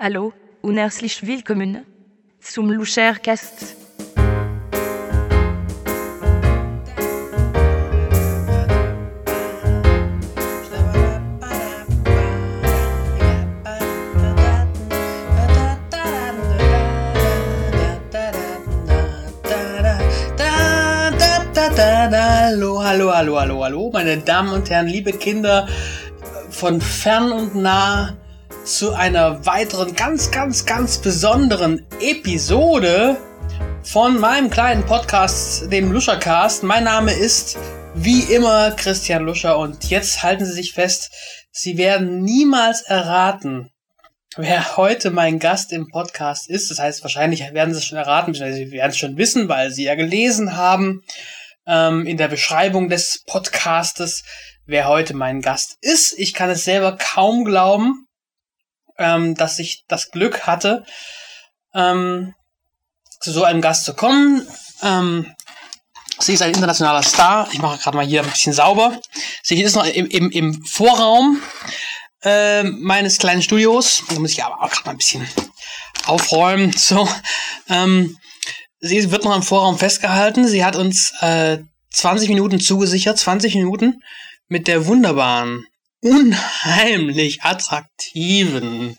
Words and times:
Hallo 0.00 0.32
und 0.62 0.76
herzlich 0.76 1.26
willkommen 1.26 1.84
zum 2.40 2.70
Luchercast. 2.70 3.74
Hallo, 21.76 22.80
hallo, 22.84 23.12
hallo, 23.12 23.40
hallo, 23.40 23.64
hallo, 23.64 23.90
meine 23.92 24.18
Damen 24.18 24.52
und 24.52 24.70
Herren, 24.70 24.86
liebe 24.86 25.12
Kinder 25.12 25.66
von 26.50 26.80
fern 26.80 27.32
und 27.32 27.56
nah 27.56 28.16
zu 28.68 28.92
einer 28.92 29.46
weiteren 29.46 29.96
ganz, 29.96 30.30
ganz, 30.30 30.66
ganz 30.66 30.98
besonderen 30.98 31.86
Episode 32.02 33.16
von 33.82 34.20
meinem 34.20 34.50
kleinen 34.50 34.84
Podcast, 34.84 35.72
dem 35.72 35.90
Luschercast. 35.90 36.64
Mein 36.64 36.84
Name 36.84 37.12
ist 37.14 37.56
wie 37.94 38.20
immer 38.24 38.72
Christian 38.72 39.24
Luscher 39.24 39.56
und 39.56 39.88
jetzt 39.88 40.22
halten 40.22 40.44
Sie 40.44 40.52
sich 40.52 40.74
fest, 40.74 41.10
Sie 41.50 41.78
werden 41.78 42.20
niemals 42.20 42.82
erraten, 42.82 43.70
wer 44.36 44.76
heute 44.76 45.10
mein 45.12 45.38
Gast 45.38 45.72
im 45.72 45.88
Podcast 45.88 46.50
ist. 46.50 46.70
Das 46.70 46.78
heißt, 46.78 47.02
wahrscheinlich 47.02 47.40
werden 47.54 47.72
Sie 47.72 47.78
es 47.78 47.86
schon 47.86 47.96
erraten, 47.96 48.34
Sie 48.34 48.70
werden 48.70 48.90
es 48.90 48.98
schon 48.98 49.16
wissen, 49.16 49.48
weil 49.48 49.70
Sie 49.70 49.84
ja 49.84 49.94
gelesen 49.94 50.58
haben 50.58 51.00
ähm, 51.66 52.06
in 52.06 52.18
der 52.18 52.28
Beschreibung 52.28 52.90
des 52.90 53.24
Podcastes, 53.26 54.24
wer 54.66 54.88
heute 54.88 55.14
mein 55.14 55.40
Gast 55.40 55.78
ist. 55.80 56.18
Ich 56.18 56.34
kann 56.34 56.50
es 56.50 56.64
selber 56.64 56.98
kaum 56.98 57.46
glauben 57.46 58.04
ähm, 58.98 59.34
dass 59.34 59.58
ich 59.58 59.84
das 59.88 60.10
Glück 60.10 60.46
hatte, 60.46 60.84
ähm, 61.74 62.34
zu 63.20 63.32
so 63.32 63.44
einem 63.44 63.60
Gast 63.60 63.84
zu 63.84 63.94
kommen. 63.94 64.46
Ähm, 64.82 65.34
sie 66.18 66.34
ist 66.34 66.42
ein 66.42 66.52
internationaler 66.52 67.02
Star. 67.02 67.48
Ich 67.52 67.58
mache 67.60 67.78
gerade 67.78 67.96
mal 67.96 68.06
hier 68.06 68.22
ein 68.22 68.30
bisschen 68.30 68.52
sauber. 68.52 69.00
Sie 69.42 69.60
ist 69.60 69.74
noch 69.74 69.86
im, 69.86 70.06
im, 70.06 70.30
im 70.30 70.64
Vorraum 70.64 71.40
äh, 72.22 72.64
meines 72.64 73.18
kleinen 73.18 73.42
Studios. 73.42 74.02
Da 74.08 74.18
muss 74.18 74.32
ich 74.32 74.44
aber 74.44 74.62
auch 74.62 74.70
gerade 74.70 74.86
mal 74.86 74.92
ein 74.92 74.98
bisschen 74.98 75.28
aufräumen. 76.06 76.72
So, 76.76 77.08
ähm, 77.68 78.16
sie 78.80 79.10
wird 79.10 79.24
noch 79.24 79.36
im 79.36 79.42
Vorraum 79.42 79.78
festgehalten. 79.78 80.46
Sie 80.46 80.64
hat 80.64 80.76
uns 80.76 81.12
äh, 81.20 81.58
20 81.90 82.28
Minuten 82.28 82.60
zugesichert, 82.60 83.18
20 83.18 83.54
Minuten 83.56 84.00
mit 84.48 84.68
der 84.68 84.86
wunderbaren 84.86 85.66
unheimlich 86.00 87.42
attraktiven 87.42 88.98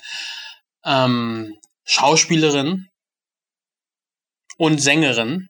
ähm, 0.84 1.58
Schauspielerin 1.84 2.90
und 4.58 4.80
Sängerin, 4.82 5.50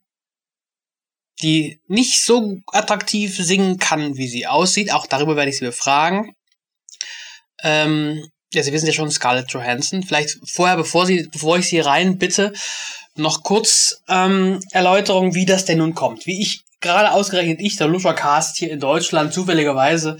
die 1.41 1.81
nicht 1.87 2.23
so 2.23 2.57
attraktiv 2.67 3.35
singen 3.37 3.77
kann, 3.77 4.17
wie 4.17 4.27
sie 4.27 4.47
aussieht. 4.47 4.91
Auch 4.91 5.07
darüber 5.07 5.35
werde 5.35 5.49
ich 5.49 5.57
sie 5.57 5.65
befragen. 5.65 6.35
Ähm, 7.63 8.29
ja, 8.53 8.63
Sie 8.63 8.71
wissen 8.71 8.87
ja 8.87 8.93
schon 8.93 9.11
Scarlett 9.11 9.51
Johansson. 9.51 10.03
Vielleicht 10.03 10.39
vorher, 10.45 10.75
bevor, 10.75 11.05
sie, 11.05 11.27
bevor 11.31 11.57
ich 11.57 11.67
Sie 11.67 11.79
rein 11.79 12.17
bitte, 12.17 12.53
noch 13.15 13.43
kurz 13.43 14.01
ähm, 14.07 14.59
Erläuterung, 14.71 15.35
wie 15.35 15.45
das 15.45 15.65
denn 15.65 15.79
nun 15.79 15.93
kommt. 15.93 16.25
Wie 16.25 16.41
ich 16.41 16.63
gerade 16.81 17.11
ausgerechnet 17.11 17.59
ich, 17.61 17.75
der 17.75 17.87
Luscher 17.87 18.13
Cast 18.13 18.57
hier 18.57 18.71
in 18.71 18.79
Deutschland, 18.79 19.33
zufälligerweise 19.33 20.17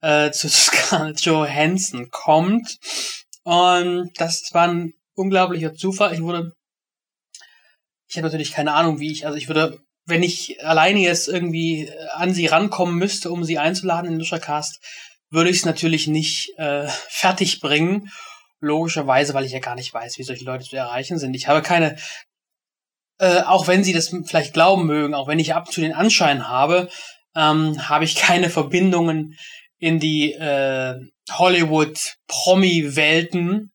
äh, 0.00 0.30
zu 0.30 0.48
Scarlett 0.48 1.20
Johansson 1.20 2.10
kommt. 2.10 2.78
Und 3.44 4.10
das 4.16 4.50
war 4.52 4.68
ein 4.68 4.94
unglaublicher 5.14 5.74
Zufall. 5.74 6.14
Ich 6.14 6.22
wurde, 6.22 6.52
ich 8.08 8.16
habe 8.16 8.26
natürlich 8.26 8.52
keine 8.52 8.74
Ahnung, 8.74 9.00
wie 9.00 9.12
ich, 9.12 9.26
also 9.26 9.36
ich 9.36 9.48
würde, 9.48 9.80
wenn 10.06 10.22
ich 10.22 10.64
alleine 10.64 11.00
jetzt 11.00 11.28
irgendwie 11.28 11.90
an 12.12 12.32
sie 12.32 12.46
rankommen 12.46 12.96
müsste, 12.96 13.30
um 13.30 13.44
sie 13.44 13.58
einzuladen 13.58 14.12
in 14.12 14.18
Luschercast, 14.18 14.82
würde 15.30 15.50
ich 15.50 15.58
es 15.58 15.64
natürlich 15.64 16.06
nicht 16.06 16.52
äh, 16.58 16.86
fertig 17.08 17.60
bringen. 17.60 18.10
Logischerweise, 18.60 19.34
weil 19.34 19.44
ich 19.44 19.52
ja 19.52 19.60
gar 19.60 19.76
nicht 19.76 19.94
weiß, 19.94 20.18
wie 20.18 20.24
solche 20.24 20.44
Leute 20.44 20.64
zu 20.64 20.76
erreichen 20.76 21.18
sind. 21.18 21.34
Ich 21.34 21.46
habe 21.46 21.62
keine, 21.62 21.96
äh, 23.18 23.42
auch 23.42 23.68
wenn 23.68 23.84
sie 23.84 23.92
das 23.92 24.12
vielleicht 24.24 24.52
glauben 24.52 24.84
mögen, 24.84 25.14
auch 25.14 25.28
wenn 25.28 25.38
ich 25.38 25.54
ab 25.54 25.70
zu 25.70 25.80
den 25.80 25.92
Anschein 25.92 26.48
habe, 26.48 26.88
ähm, 27.36 27.88
habe 27.88 28.04
ich 28.04 28.16
keine 28.16 28.50
Verbindungen 28.50 29.36
in 29.78 30.00
die 30.00 30.32
äh, 30.32 30.94
Hollywood-Promi-Welten, 31.30 33.72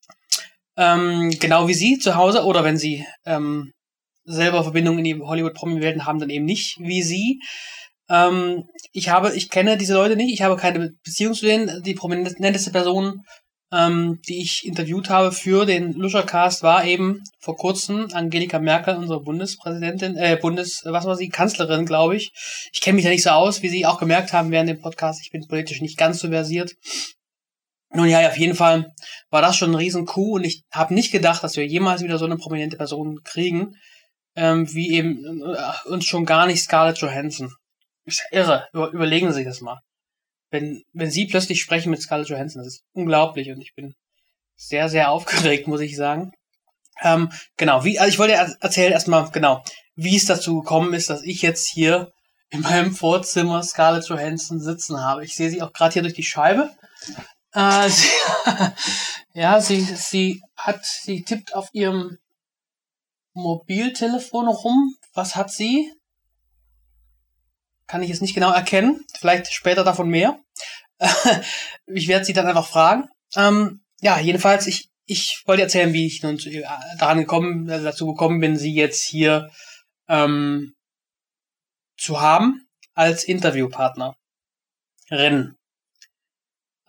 ähm, 0.75 1.30
genau 1.40 1.68
wie 1.68 1.74
Sie 1.74 2.00
zu 2.00 2.16
Hause, 2.16 2.44
oder 2.44 2.64
wenn 2.64 2.78
Sie 2.78 3.06
ähm, 3.25 3.72
selber 4.25 4.63
Verbindungen 4.63 5.00
in 5.00 5.06
die 5.06 5.22
Hollywood-Promi-Welten 5.22 6.06
haben, 6.06 6.19
dann 6.19 6.30
eben 6.30 6.46
nicht 6.46 6.78
wie 6.80 7.03
Sie. 7.03 7.40
Ähm, 8.09 8.66
ich 8.92 9.09
habe, 9.09 9.36
ich 9.36 9.50
kenne 9.50 9.78
diese 9.78 9.94
Leute 9.94 10.16
nicht, 10.16 10.34
ich 10.34 10.42
habe 10.42 10.58
keine 10.58 10.92
Beziehung 11.03 11.34
zu 11.34 11.46
denen. 11.46 11.84
Die 11.84 11.94
prominenteste 11.94 12.72
Person 12.72 13.24
ähm, 13.74 14.22
die 14.28 14.42
ich 14.42 14.66
interviewt 14.66 15.10
habe 15.10 15.32
für 15.32 15.66
den 15.66 15.94
Luschercast, 15.94 16.62
war 16.62 16.86
eben 16.86 17.24
vor 17.40 17.58
kurzem 17.58 18.08
Angelika 18.14 18.60
Merkel, 18.60 18.96
unsere 18.96 19.22
Bundespräsidentin, 19.22 20.16
äh, 20.16 20.38
Bundes, 20.40 20.84
was 20.86 21.06
war 21.06 21.16
sie, 21.16 21.30
Kanzlerin, 21.30 21.86
glaube 21.86 22.16
ich. 22.16 22.32
Ich 22.72 22.82
kenne 22.82 22.98
mich 22.98 23.06
ja 23.06 23.12
nicht 23.12 23.24
so 23.24 23.32
aus, 23.32 23.64
wie 23.64 23.70
Sie 23.70 23.86
auch 23.86 24.00
gemerkt 24.00 24.32
haben 24.32 24.52
während 24.52 24.70
dem 24.70 24.80
Podcast. 24.80 25.22
Ich 25.24 25.32
bin 25.32 25.48
politisch 25.48 25.82
nicht 25.82 25.98
ganz 25.98 26.20
so 26.20 26.30
versiert. 26.30 26.74
Nun 27.96 28.08
ja, 28.08 28.28
auf 28.28 28.38
jeden 28.38 28.56
Fall 28.56 28.94
war 29.30 29.42
das 29.42 29.56
schon 29.56 29.72
ein 29.72 29.76
riesen 29.76 30.06
Coup 30.06 30.36
und 30.36 30.44
ich 30.44 30.64
habe 30.72 30.94
nicht 30.94 31.12
gedacht, 31.12 31.44
dass 31.44 31.56
wir 31.56 31.66
jemals 31.66 32.04
wieder 32.04 32.18
so 32.18 32.26
eine 32.26 32.38
prominente 32.38 32.78
Person 32.78 33.20
kriegen, 33.24 33.74
ähm, 34.36 34.72
wie 34.74 34.94
eben 34.94 35.42
äh, 35.44 35.90
uns 35.90 36.06
schon 36.06 36.26
gar 36.26 36.46
nicht 36.46 36.62
Scarlett 36.62 37.00
Johansson. 37.00 37.52
Ist 38.06 38.22
ja 38.32 38.40
irre. 38.40 38.68
Über, 38.74 38.92
überlegen 38.92 39.30
Sie 39.30 39.38
sich 39.38 39.46
das 39.46 39.62
mal 39.62 39.80
wenn, 40.53 40.84
wenn 40.94 41.09
sie 41.09 41.25
plötzlich 41.25 41.59
sprechen 41.59 41.90
mit 41.90 42.02
Scarlett 42.02 42.30
Johansson, 42.30 42.64
das 42.64 42.75
ist 42.75 42.84
unglaublich 42.94 43.50
und 43.50 43.59
ich 43.59 43.74
bin 43.74 43.96
sehr, 44.56 44.88
sehr 44.88 45.12
aufgeregt, 45.12 45.68
muss 45.68 45.81
ich 45.81 45.97
sagen. 45.97 46.31
Ähm, 47.02 47.31
genau, 47.58 47.84
wie, 47.84 47.97
also 48.00 48.09
ich 48.09 48.19
wollte 48.19 48.34
erzählen 48.34 48.94
erstmal, 48.94 49.30
genau, 49.31 49.63
wie 49.96 50.16
es 50.16 50.25
dazu 50.25 50.62
gekommen 50.62 50.94
ist, 50.94 51.09
dass 51.09 51.24
ich 51.24 51.42
jetzt 51.42 51.68
hier 51.68 52.13
in 52.50 52.62
meinem 52.62 52.94
Vorzimmer 52.94 53.63
Scarlett 53.63 54.08
Johansson 54.08 54.62
sitzen 54.62 55.03
habe. 55.03 55.25
Ich 55.25 55.36
sehe 55.36 55.50
sie 55.50 55.63
auch 55.63 55.74
gerade 55.74 55.94
hier 55.94 56.03
durch 56.03 56.13
die 56.13 56.24
Scheibe. 56.24 56.69
Äh, 57.53 57.90
sie, 57.90 58.08
ja, 59.34 59.59
sie, 59.59 59.81
sie 59.81 60.40
hat, 60.56 60.86
sie 60.86 61.24
tippt 61.24 61.56
auf 61.56 61.69
ihrem 61.74 62.19
Mobiltelefon 63.34 64.47
rum. 64.47 64.96
Was 65.16 65.36
hat 65.36 65.52
sie? 65.52 65.92
Kann 67.94 68.02
ich 68.02 68.09
es 68.09 68.22
nicht 68.22 68.34
genau 68.34 68.52
erkennen. 68.52 69.06
Vielleicht 69.20 69.54
später 69.54 69.84
davon 69.84 70.09
mehr. 70.09 70.40
ich 71.86 72.08
werde 72.08 72.26
sie 72.26 72.34
dann 72.34 72.48
einfach 72.48 72.66
fragen. 72.66 73.08
Ähm, 73.36 73.84
ja, 74.02 74.20
jedenfalls, 74.20 74.66
ich, 74.66 74.90
ich 75.06 75.44
wollte 75.46 75.62
erzählen, 75.62 75.94
wie 75.94 76.08
ich 76.08 76.24
nun 76.24 76.40
zu, 76.40 76.50
äh, 76.50 76.64
daran 76.98 77.20
gekommen, 77.20 77.70
also 77.70 77.86
dazu 77.86 78.08
gekommen 78.08 78.40
bin, 78.40 78.58
sie 78.58 78.74
jetzt 78.74 79.04
hier 79.04 79.52
ähm, 80.08 80.74
zu 81.96 82.20
haben 82.20 82.68
als 82.96 83.26
Interviewpartnerin. 83.26 84.18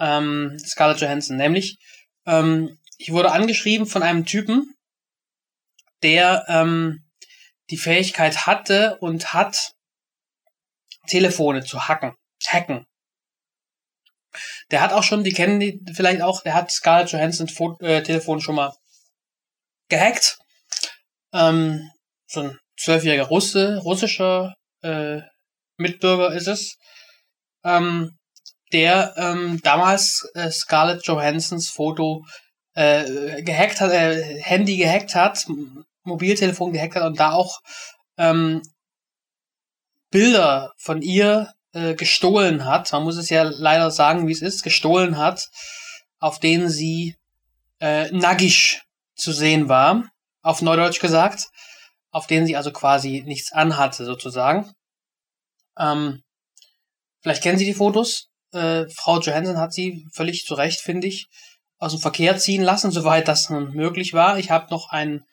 Ähm, 0.00 0.58
Scarlett 0.58 1.02
Johansson. 1.02 1.36
Nämlich, 1.36 1.76
ähm, 2.24 2.78
ich 2.96 3.12
wurde 3.12 3.32
angeschrieben 3.32 3.86
von 3.86 4.02
einem 4.02 4.24
Typen, 4.24 4.74
der 6.02 6.46
ähm, 6.48 7.04
die 7.68 7.76
Fähigkeit 7.76 8.46
hatte 8.46 8.96
und 9.00 9.34
hat, 9.34 9.74
Telefone 11.06 11.64
zu 11.64 11.88
hacken. 11.88 12.14
Hacken. 12.46 12.86
Der 14.70 14.80
hat 14.80 14.92
auch 14.92 15.02
schon, 15.02 15.24
die 15.24 15.32
kennen 15.32 15.60
die 15.60 15.80
vielleicht 15.94 16.22
auch, 16.22 16.42
der 16.42 16.54
hat 16.54 16.70
Scarlett 16.70 17.10
Johansson 17.10 17.48
äh, 17.80 18.02
Telefon 18.02 18.40
schon 18.40 18.56
mal 18.56 18.74
gehackt. 19.88 20.38
Ähm, 21.32 21.90
so 22.26 22.40
ein 22.40 22.58
zwölfjähriger 22.76 23.24
Russe, 23.24 23.78
russischer 23.78 24.54
äh, 24.82 25.20
Mitbürger 25.76 26.32
ist 26.32 26.48
es, 26.48 26.76
ähm, 27.64 28.16
der 28.72 29.14
ähm, 29.16 29.60
damals 29.62 30.28
äh, 30.34 30.50
Scarlett 30.50 31.06
Johansons 31.06 31.68
Foto 31.68 32.24
äh, 32.74 33.42
gehackt 33.42 33.80
hat, 33.80 33.92
äh, 33.92 34.40
Handy 34.40 34.76
gehackt 34.76 35.14
hat, 35.14 35.46
Mobiltelefon 36.02 36.72
gehackt 36.72 36.96
hat 36.96 37.04
und 37.04 37.18
da 37.18 37.32
auch 37.32 37.60
ähm, 38.18 38.62
Bilder 40.14 40.72
von 40.76 41.02
ihr 41.02 41.52
äh, 41.72 41.96
gestohlen 41.96 42.64
hat, 42.66 42.92
man 42.92 43.02
muss 43.02 43.16
es 43.16 43.30
ja 43.30 43.42
leider 43.42 43.90
sagen, 43.90 44.28
wie 44.28 44.32
es 44.32 44.42
ist, 44.42 44.62
gestohlen 44.62 45.18
hat, 45.18 45.48
auf 46.20 46.38
denen 46.38 46.68
sie 46.68 47.16
äh, 47.80 48.12
nagisch 48.12 48.84
zu 49.16 49.32
sehen 49.32 49.68
war, 49.68 50.04
auf 50.40 50.62
Neudeutsch 50.62 51.00
gesagt, 51.00 51.46
auf 52.12 52.28
denen 52.28 52.46
sie 52.46 52.56
also 52.56 52.70
quasi 52.70 53.24
nichts 53.26 53.50
anhatte, 53.50 54.04
sozusagen. 54.04 54.70
Ähm, 55.76 56.22
vielleicht 57.20 57.42
kennen 57.42 57.58
Sie 57.58 57.66
die 57.66 57.74
Fotos. 57.74 58.28
Äh, 58.52 58.84
Frau 58.94 59.18
Johansson 59.18 59.58
hat 59.58 59.72
sie 59.72 60.06
völlig 60.12 60.44
zu 60.44 60.54
Recht, 60.54 60.80
finde 60.80 61.08
ich, 61.08 61.26
aus 61.78 61.90
dem 61.90 62.00
Verkehr 62.00 62.38
ziehen 62.38 62.62
lassen, 62.62 62.92
soweit 62.92 63.26
das 63.26 63.50
nun 63.50 63.72
möglich 63.72 64.12
war. 64.12 64.38
Ich 64.38 64.52
habe 64.52 64.70
noch 64.70 64.90
einen 64.90 65.24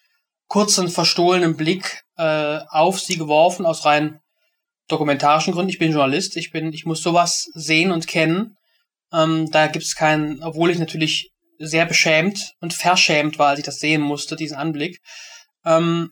kurzen 0.48 0.90
verstohlenen 0.90 1.56
Blick 1.56 2.02
äh, 2.18 2.62
auf 2.70 3.00
sie 3.00 3.18
geworfen 3.20 3.68
aus 3.68 3.86
rein 3.86 4.21
dokumentarischen 4.88 5.54
Gründen. 5.54 5.70
Ich 5.70 5.80
bin 5.80 5.92
Journalist, 5.92 6.38
ich 6.38 6.52
bin, 6.52 6.74
ich 6.74 6.86
muss 6.86 7.02
sowas 7.02 7.50
sehen 7.54 7.92
und 7.92 8.08
kennen. 8.08 8.58
Ähm, 9.14 9.50
da 9.52 9.68
gibt 9.68 9.86
es 9.86 9.96
keinen, 9.96 10.42
obwohl 10.44 10.72
ich 10.72 10.80
natürlich 10.80 11.32
sehr 11.60 11.86
beschämt 11.86 12.54
und 12.60 12.74
verschämt 12.74 13.38
war, 13.40 13.50
als 13.50 13.60
ich 13.60 13.66
das 13.66 13.80
sehen 13.80 14.02
musste, 14.02 14.36
diesen 14.36 14.58
Anblick. 14.58 15.00
Ähm, 15.66 16.12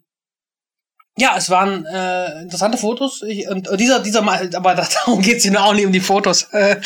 ja, 1.17 1.35
es 1.37 1.49
waren 1.49 1.85
äh, 1.85 2.41
interessante 2.41 2.77
Fotos. 2.77 3.21
Ich, 3.23 3.47
und, 3.47 3.67
dieser, 3.79 3.99
dieser 3.99 4.21
Mal, 4.21 4.49
aber 4.55 4.75
darum 5.05 5.21
geht's 5.21 5.43
hier 5.43 5.61
auch 5.61 5.73
nicht 5.73 5.85
um 5.85 5.91
die 5.91 5.99
Fotos. 5.99 6.43
Äh, 6.51 6.79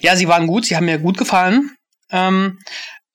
ja, 0.00 0.16
sie 0.16 0.28
waren 0.28 0.46
gut, 0.46 0.66
sie 0.66 0.76
haben 0.76 0.86
mir 0.86 0.98
gut 0.98 1.18
gefallen. 1.18 1.76
Ähm, 2.10 2.58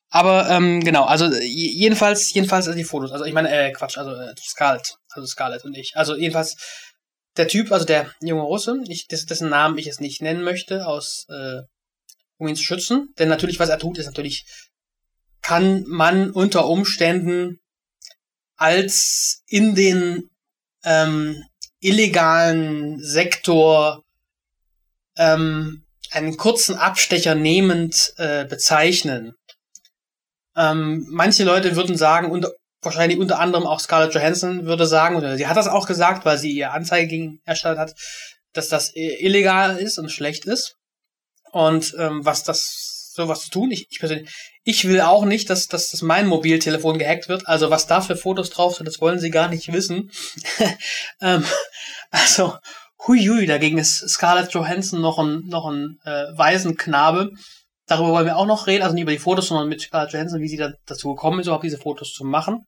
aber 0.10 0.50
ähm, 0.50 0.82
genau, 0.82 1.04
also 1.04 1.30
jedenfalls, 1.42 2.34
jedenfalls 2.34 2.70
die 2.74 2.84
Fotos. 2.84 3.12
Also 3.12 3.26
ich 3.26 3.34
meine, 3.34 3.50
äh, 3.50 3.72
Quatsch, 3.72 3.98
also 3.98 4.12
äh, 4.12 4.34
Scarlett, 4.42 4.96
also 5.10 5.28
Scarlett 5.28 5.66
und 5.66 5.76
ich. 5.76 5.92
Also 5.96 6.16
jedenfalls 6.16 6.56
der 7.38 7.48
Typ, 7.48 7.72
also 7.72 7.86
der 7.86 8.12
junge 8.22 8.44
Russe, 8.44 8.82
ich, 8.88 9.08
dessen 9.08 9.50
Namen 9.50 9.78
ich 9.78 9.88
es 9.88 10.00
nicht 10.00 10.22
nennen 10.22 10.44
möchte, 10.44 10.88
aus 10.88 11.26
äh, 11.30 11.62
um 12.38 12.48
ihn 12.48 12.56
zu 12.56 12.64
schützen. 12.64 13.14
Denn 13.18 13.30
natürlich, 13.30 13.60
was 13.60 13.70
er 13.70 13.80
tut, 13.80 13.98
ist 13.98 14.06
natürlich, 14.06 14.46
kann 15.42 15.84
man 15.88 16.32
unter 16.32 16.68
Umständen 16.68 17.60
als 18.58 19.44
in 19.48 19.76
den 19.76 20.30
ähm, 20.84 21.44
illegalen 21.80 23.04
Sektor 23.04 24.04
ähm, 25.18 25.86
einen 26.12 26.38
kurzen 26.38 26.76
Abstecher 26.76 27.36
nehmend 27.36 28.14
äh, 28.18 28.46
bezeichnen. 28.46 29.36
Ähm, 30.56 31.06
manche 31.10 31.44
Leute 31.44 31.76
würden 31.76 31.98
sagen, 31.98 32.32
und 32.32 32.48
wahrscheinlich 32.86 33.20
unter 33.20 33.40
anderem 33.40 33.66
auch 33.66 33.80
Scarlett 33.80 34.14
Johansson 34.14 34.66
würde 34.66 34.86
sagen, 34.86 35.16
oder 35.16 35.38
sie 35.38 35.48
hat 35.48 35.58
das 35.58 35.68
auch 35.68 35.88
gesagt, 35.88 36.26
weil 36.26 36.38
sie 36.38 36.52
ihr 36.52 36.72
Anzeige 36.72 37.08
gegen 37.08 37.40
erstattet 37.46 37.80
hat, 37.80 37.96
dass 38.54 38.70
das 38.70 38.92
illegal 38.96 39.78
ist 39.78 39.98
und 39.98 40.12
schlecht 40.12 40.46
ist. 40.46 40.76
Und 41.52 41.96
ähm, 41.98 42.26
was 42.26 42.44
das 42.44 42.96
sowas 43.16 43.44
zu 43.44 43.50
tun. 43.50 43.72
Ich, 43.72 43.88
ich 43.90 44.00
persönlich, 44.00 44.30
ich 44.64 44.88
will 44.88 45.02
auch 45.02 45.26
nicht, 45.26 45.50
dass, 45.50 45.68
dass, 45.68 45.90
dass 45.90 46.02
mein 46.02 46.28
Mobiltelefon 46.28 47.00
gehackt 47.00 47.30
wird. 47.30 47.48
Also 47.48 47.70
was 47.70 47.88
da 47.88 48.02
für 48.02 48.16
Fotos 48.16 48.50
drauf 48.50 48.76
sind, 48.76 48.86
das 48.88 49.02
wollen 49.02 49.20
sie 49.20 49.32
gar 49.32 49.50
nicht 49.50 49.72
wissen. 49.74 50.12
ähm, 51.22 51.44
also, 52.12 52.56
huiui, 53.08 53.46
dagegen 53.46 53.78
ist 53.78 54.08
Scarlett 54.10 54.52
Johansson 54.54 55.02
noch 55.02 55.18
ein, 55.18 55.44
noch 55.48 55.66
ein 55.66 55.98
äh, 56.06 56.38
Waisenknabe. 56.38 57.32
Darüber 57.88 58.12
wollen 58.12 58.26
wir 58.26 58.38
auch 58.38 58.48
noch 58.48 58.68
reden, 58.68 58.84
also 58.84 58.96
nicht 58.96 59.04
über 59.04 59.12
die 59.12 59.20
Fotos, 59.20 59.48
sondern 59.48 59.70
mit 59.70 59.82
Scarlett 59.82 60.14
Johansson, 60.14 60.42
wie 60.42 60.48
sie 60.48 60.58
da 60.58 60.74
dazu 60.86 61.14
gekommen 61.14 61.40
ist, 61.40 61.48
überhaupt 61.48 61.64
diese 61.64 61.78
Fotos 61.78 62.14
zu 62.14 62.26
machen. 62.26 62.66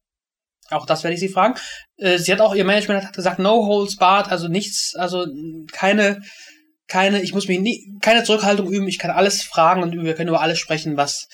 Auch 0.70 0.86
das 0.86 1.04
werde 1.04 1.14
ich 1.14 1.20
sie 1.20 1.30
fragen. 1.30 1.56
Äh, 1.98 2.18
sie 2.18 2.32
hat 2.32 2.42
auch, 2.42 2.56
ihr 2.56 2.66
Management 2.66 3.06
hat 3.06 3.16
gesagt, 3.16 3.40
no 3.40 3.66
holds 3.66 3.98
barred, 3.98 4.30
also 4.30 4.48
nichts, 4.48 4.96
also 4.96 5.26
keine, 5.72 6.22
keine, 6.88 7.22
ich 7.22 7.34
muss 7.34 7.48
mich 7.48 7.60
nie, 7.60 7.98
keine 8.02 8.24
Zurückhaltung 8.24 8.72
üben, 8.72 8.88
ich 8.88 9.00
kann 9.00 9.12
alles 9.12 9.44
fragen 9.44 9.84
und 9.84 9.92
wir 9.94 10.16
können 10.16 10.30
über 10.30 10.42
alles 10.42 10.60
sprechen, 10.60 10.98
was, 10.98 11.28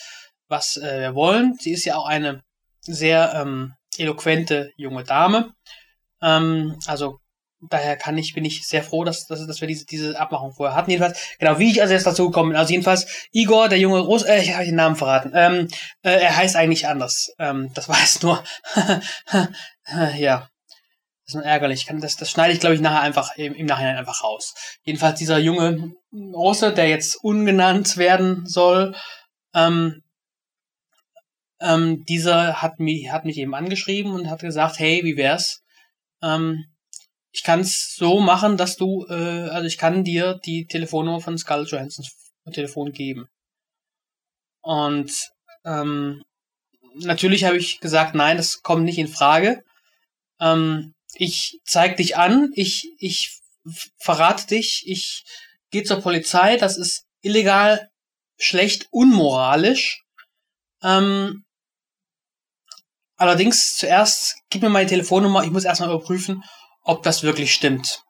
was 0.47 0.77
äh, 0.77 1.01
wir 1.01 1.15
wollen. 1.15 1.55
Sie 1.59 1.71
ist 1.71 1.85
ja 1.85 1.95
auch 1.95 2.07
eine 2.07 2.41
sehr 2.81 3.33
ähm, 3.35 3.73
eloquente 3.97 4.71
junge 4.77 5.03
Dame. 5.03 5.53
Ähm, 6.21 6.77
also 6.85 7.19
daher 7.69 7.97
kann 7.97 8.17
ich, 8.17 8.33
bin 8.33 8.45
ich 8.45 8.67
sehr 8.67 8.83
froh, 8.83 9.03
dass, 9.03 9.25
dass, 9.27 9.45
dass 9.45 9.61
wir 9.61 9.67
diese, 9.67 9.85
diese 9.85 10.19
Abmachung 10.19 10.53
vorher 10.53 10.75
hatten. 10.75 10.91
Jedenfalls, 10.91 11.19
genau, 11.39 11.59
wie 11.59 11.71
ich 11.71 11.81
also 11.81 11.93
jetzt 11.93 12.05
dazu 12.05 12.27
gekommen 12.27 12.49
bin. 12.49 12.57
Also 12.57 12.71
jedenfalls, 12.71 13.27
Igor, 13.31 13.69
der 13.69 13.79
junge 13.79 13.99
Russ, 13.99 14.23
äh, 14.23 14.41
ich 14.41 14.53
habe 14.53 14.65
den 14.65 14.75
Namen 14.75 14.95
verraten. 14.95 15.31
Ähm, 15.33 15.67
äh, 16.01 16.11
er 16.11 16.35
heißt 16.35 16.55
eigentlich 16.55 16.87
anders. 16.87 17.33
Ähm, 17.39 17.71
das 17.73 17.89
weiß 17.89 18.21
nur. 18.23 18.43
ja. 20.17 20.49
Das 21.25 21.29
ist 21.29 21.35
nur 21.35 21.45
ärgerlich. 21.45 21.85
Das, 21.89 22.17
das 22.17 22.29
schneide 22.29 22.53
ich, 22.53 22.59
glaube 22.59 22.75
ich, 22.75 22.81
nachher 22.81 23.01
einfach 23.01 23.35
im, 23.37 23.53
im 23.53 23.65
Nachhinein 23.65 23.95
einfach 23.95 24.23
raus. 24.23 24.53
Jedenfalls 24.83 25.19
dieser 25.19 25.37
junge 25.37 25.93
Russe, 26.11 26.73
der 26.73 26.89
jetzt 26.89 27.15
ungenannt 27.23 27.95
werden 27.95 28.45
soll, 28.45 28.93
ähm, 29.53 30.03
ähm, 31.61 32.03
dieser 32.03 32.61
hat 32.61 32.79
mich, 32.79 33.09
hat 33.11 33.23
mich 33.23 33.37
eben 33.37 33.55
angeschrieben 33.55 34.11
und 34.11 34.29
hat 34.29 34.41
gesagt, 34.41 34.79
hey, 34.79 35.01
wie 35.03 35.15
wär's? 35.15 35.63
Ähm, 36.21 36.65
ich 37.33 37.43
kann 37.43 37.61
es 37.61 37.95
so 37.95 38.19
machen, 38.19 38.57
dass 38.57 38.77
du, 38.77 39.05
äh, 39.09 39.49
also 39.49 39.65
ich 39.65 39.79
kann 39.79 40.03
dir 40.03 40.39
die 40.45 40.67
Telefonnummer 40.67 41.19
von 41.19 41.37
Scarlett 41.37 41.71
Johansons 41.71 42.15
Telefon 42.51 42.91
geben. 42.91 43.27
Und 44.61 45.11
ähm, 45.65 46.23
natürlich 46.95 47.45
habe 47.45 47.57
ich 47.57 47.79
gesagt, 47.79 48.15
nein, 48.15 48.37
das 48.37 48.61
kommt 48.61 48.83
nicht 48.83 48.99
in 48.99 49.07
Frage. 49.07 49.63
Ähm, 50.39 50.93
ich 51.15 51.59
zeig 51.65 51.97
dich 51.97 52.17
an, 52.17 52.51
ich, 52.53 52.91
ich 52.99 53.39
verrate 53.97 54.47
dich, 54.47 54.83
ich 54.85 55.23
gehe 55.71 55.83
zur 55.83 56.01
Polizei, 56.01 56.57
das 56.57 56.77
ist 56.77 57.05
illegal, 57.21 57.89
schlecht, 58.37 58.87
unmoralisch. 58.91 60.03
Ähm, 60.83 61.45
allerdings 63.15 63.75
zuerst 63.75 64.35
gib 64.49 64.61
mir 64.61 64.69
meine 64.69 64.89
Telefonnummer, 64.89 65.43
ich 65.43 65.51
muss 65.51 65.63
erstmal 65.63 65.89
überprüfen, 65.89 66.43
ob 66.83 67.03
das 67.03 67.23
wirklich 67.23 67.53
stimmt, 67.53 68.01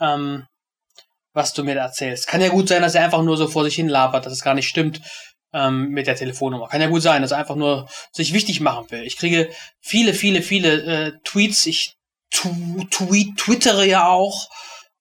ähm, 0.00 0.46
was 1.32 1.52
du 1.52 1.64
mir 1.64 1.74
da 1.74 1.82
erzählst. 1.82 2.26
Kann 2.26 2.40
ja 2.40 2.48
gut 2.48 2.68
sein, 2.68 2.82
dass 2.82 2.94
er 2.94 3.04
einfach 3.04 3.22
nur 3.22 3.36
so 3.36 3.48
vor 3.48 3.64
sich 3.64 3.74
hin 3.74 3.88
labert, 3.88 4.26
dass 4.26 4.32
es 4.32 4.42
gar 4.42 4.54
nicht 4.54 4.68
stimmt 4.68 5.00
ähm, 5.52 5.88
mit 5.88 6.06
der 6.06 6.16
Telefonnummer. 6.16 6.68
Kann 6.68 6.80
ja 6.80 6.88
gut 6.88 7.02
sein, 7.02 7.22
dass 7.22 7.32
er 7.32 7.38
einfach 7.38 7.56
nur 7.56 7.88
sich 8.12 8.32
wichtig 8.32 8.60
machen 8.60 8.90
will. 8.90 9.02
Ich 9.02 9.16
kriege 9.16 9.50
viele, 9.80 10.14
viele, 10.14 10.42
viele 10.42 10.82
äh, 10.82 11.12
Tweets. 11.24 11.66
Ich 11.66 11.94
tweet, 12.30 13.36
twittere 13.36 13.86
ja 13.86 14.08
auch, 14.08 14.48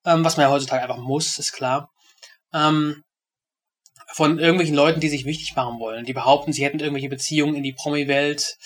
ähm, 0.05 0.23
was 0.23 0.37
man 0.37 0.45
ja 0.45 0.51
heutzutage 0.51 0.83
einfach 0.83 0.97
muss, 0.97 1.37
ist 1.37 1.53
klar. 1.53 1.89
Ähm, 2.53 3.03
von 4.13 4.39
irgendwelchen 4.39 4.75
Leuten, 4.75 4.99
die 4.99 5.07
sich 5.07 5.23
wichtig 5.23 5.55
machen 5.55 5.79
wollen, 5.79 6.05
die 6.05 6.13
behaupten, 6.13 6.51
sie 6.51 6.65
hätten 6.65 6.79
irgendwelche 6.79 7.07
Beziehungen 7.07 7.55
in 7.55 7.63
die 7.63 7.71
Promi-Welt, 7.73 8.57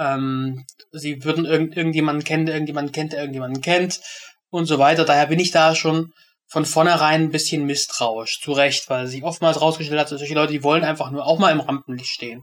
ähm, 0.00 0.64
sie 0.90 1.22
würden 1.24 1.44
irgend, 1.44 1.76
irgendjemanden 1.76 2.24
kennen, 2.24 2.46
der 2.46 2.54
irgendjemanden 2.54 2.92
kennt, 2.92 3.12
der 3.12 3.20
irgendjemanden 3.20 3.60
kennt 3.60 4.00
und 4.48 4.66
so 4.66 4.78
weiter. 4.78 5.04
Daher 5.04 5.26
bin 5.26 5.38
ich 5.38 5.50
da 5.50 5.74
schon 5.74 6.12
von 6.48 6.64
vornherein 6.64 7.24
ein 7.24 7.30
bisschen 7.30 7.64
misstrauisch, 7.64 8.40
zu 8.40 8.52
Recht, 8.52 8.88
weil 8.90 9.06
sich 9.06 9.22
oftmals 9.22 9.60
rausgestellt 9.60 10.00
hat, 10.00 10.08
solche 10.08 10.34
Leute, 10.34 10.52
die 10.52 10.64
wollen 10.64 10.82
einfach 10.82 11.10
nur 11.10 11.24
auch 11.24 11.38
mal 11.38 11.52
im 11.52 11.60
Rampenlicht 11.60 12.10
stehen. 12.10 12.42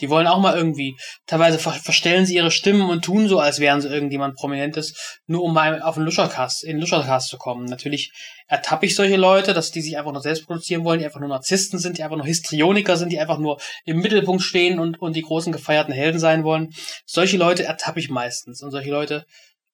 Die 0.00 0.10
wollen 0.10 0.26
auch 0.26 0.40
mal 0.40 0.56
irgendwie, 0.56 0.96
teilweise 1.26 1.58
ver 1.58 1.72
verstellen 1.72 2.26
sie 2.26 2.34
ihre 2.34 2.50
Stimmen 2.50 2.88
und 2.90 3.04
tun 3.04 3.28
so, 3.28 3.38
als 3.38 3.60
wären 3.60 3.80
sie 3.80 3.88
irgendjemand 3.88 4.34
Prominentes, 4.34 5.20
nur 5.26 5.42
um 5.42 5.54
mal 5.54 5.80
auf 5.82 5.94
den 5.94 6.04
Luschercast, 6.04 6.64
in 6.64 6.72
den 6.72 6.80
Luschercast 6.80 7.28
zu 7.28 7.38
kommen. 7.38 7.64
Natürlich 7.66 8.12
ertappe 8.48 8.86
ich 8.86 8.94
solche 8.94 9.16
Leute, 9.16 9.54
dass 9.54 9.70
die 9.70 9.80
sich 9.80 9.96
einfach 9.96 10.12
nur 10.12 10.22
selbst 10.22 10.46
produzieren 10.46 10.84
wollen, 10.84 10.98
die 10.98 11.04
einfach 11.04 11.20
nur 11.20 11.28
Narzissten 11.28 11.78
sind, 11.78 11.98
die 11.98 12.02
einfach 12.02 12.16
nur 12.16 12.26
Histrioniker 12.26 12.96
sind, 12.96 13.10
die 13.10 13.20
einfach 13.20 13.38
nur 13.38 13.60
im 13.84 14.00
Mittelpunkt 14.00 14.42
stehen 14.42 14.78
und, 14.78 15.00
und 15.00 15.14
die 15.14 15.22
großen 15.22 15.52
gefeierten 15.52 15.94
Helden 15.94 16.18
sein 16.18 16.44
wollen. 16.44 16.70
Solche 17.06 17.36
Leute 17.36 17.64
ertappe 17.64 18.00
ich 18.00 18.10
meistens. 18.10 18.62
Und 18.62 18.70
solche 18.70 18.90
Leute, 18.90 19.24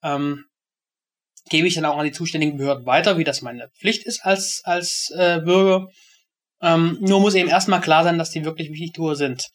ähm, 0.02 0.44
gebe 1.48 1.66
ich 1.66 1.74
dann 1.74 1.84
auch 1.84 1.98
an 1.98 2.04
die 2.04 2.12
zuständigen 2.12 2.58
Behörden 2.58 2.86
weiter, 2.86 3.18
wie 3.18 3.24
das 3.24 3.42
meine 3.42 3.68
Pflicht 3.78 4.04
ist 4.04 4.24
als, 4.24 4.60
als 4.64 5.10
äh, 5.16 5.40
Bürger. 5.40 5.88
Ähm, 6.62 6.98
nur 7.00 7.20
muss 7.20 7.34
eben 7.34 7.48
erstmal 7.48 7.80
klar 7.80 8.04
sein, 8.04 8.18
dass 8.18 8.30
die 8.30 8.44
wirklich 8.44 8.70
wichtig 8.70 8.96
sind. 9.16 9.48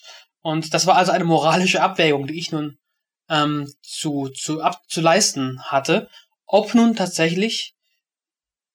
Und 0.46 0.76
das 0.76 0.86
war 0.86 0.96
also 0.96 1.12
eine 1.12 1.24
moralische 1.24 1.82
Abwägung, 1.82 2.28
die 2.28 2.38
ich 2.38 2.52
nun 2.52 2.78
ähm, 3.30 3.68
zu, 3.82 4.30
zu, 4.30 4.62
ab, 4.62 4.80
zu 4.88 5.02
leisten 5.02 5.60
hatte, 5.64 6.08
ob 6.46 6.76
nun 6.76 6.96
tatsächlich 6.96 7.74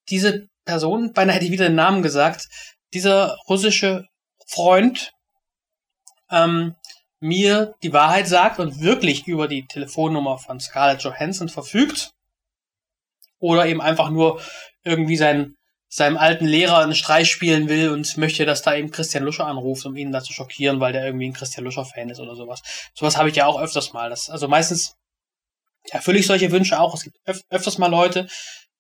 diese 0.09 0.49
Person, 0.65 1.13
beinahe 1.13 1.37
hätte 1.37 1.45
ich 1.45 1.53
wieder 1.53 1.69
den 1.69 1.77
Namen 1.77 2.03
gesagt, 2.03 2.49
dieser 2.93 3.37
russische 3.49 4.09
Freund 4.49 5.13
ähm, 6.29 6.75
mir 7.21 7.77
die 7.85 7.93
Wahrheit 7.93 8.27
sagt 8.27 8.59
und 8.59 8.81
wirklich 8.81 9.29
über 9.29 9.47
die 9.47 9.65
Telefonnummer 9.65 10.39
von 10.39 10.59
Scarlett 10.59 11.05
Johansson 11.05 11.49
verfügt 11.49 12.11
oder 13.39 13.67
eben 13.67 13.81
einfach 13.81 14.11
nur 14.11 14.43
irgendwie 14.83 15.17
sein 15.17 15.55
seinem 15.93 16.17
alten 16.17 16.47
Lehrer 16.47 16.79
einen 16.79 16.95
Streich 16.95 17.29
spielen 17.29 17.69
will 17.69 17.91
und 17.91 18.17
möchte, 18.17 18.47
dass 18.47 18.63
da 18.63 18.75
eben 18.75 18.93
Christian 18.93 19.25
Luscher 19.25 19.47
anruft, 19.47 19.85
um 19.85 19.97
ihn 19.97 20.13
da 20.13 20.23
zu 20.23 20.33
schockieren, 20.33 20.79
weil 20.79 20.93
der 20.93 21.05
irgendwie 21.05 21.27
ein 21.27 21.33
Christian 21.33 21.65
Luscher-Fan 21.65 22.11
ist 22.11 22.21
oder 22.21 22.37
sowas. 22.37 22.63
Sowas 22.95 23.19
habe 23.19 23.29
ich 23.29 23.37
ja 23.37 23.47
auch 23.47 23.61
öfters 23.61 23.93
mal. 23.93 24.09
Das, 24.09 24.31
also 24.31 24.47
meistens 24.47 24.97
erfülle 25.91 26.21
ich 26.21 26.29
solche 26.29 26.53
Wünsche 26.53 26.79
auch. 26.79 26.95
Es 26.95 27.03
gibt 27.03 27.17
öf 27.27 27.41
öfters 27.51 27.79
mal 27.79 27.89
Leute, 27.89 28.29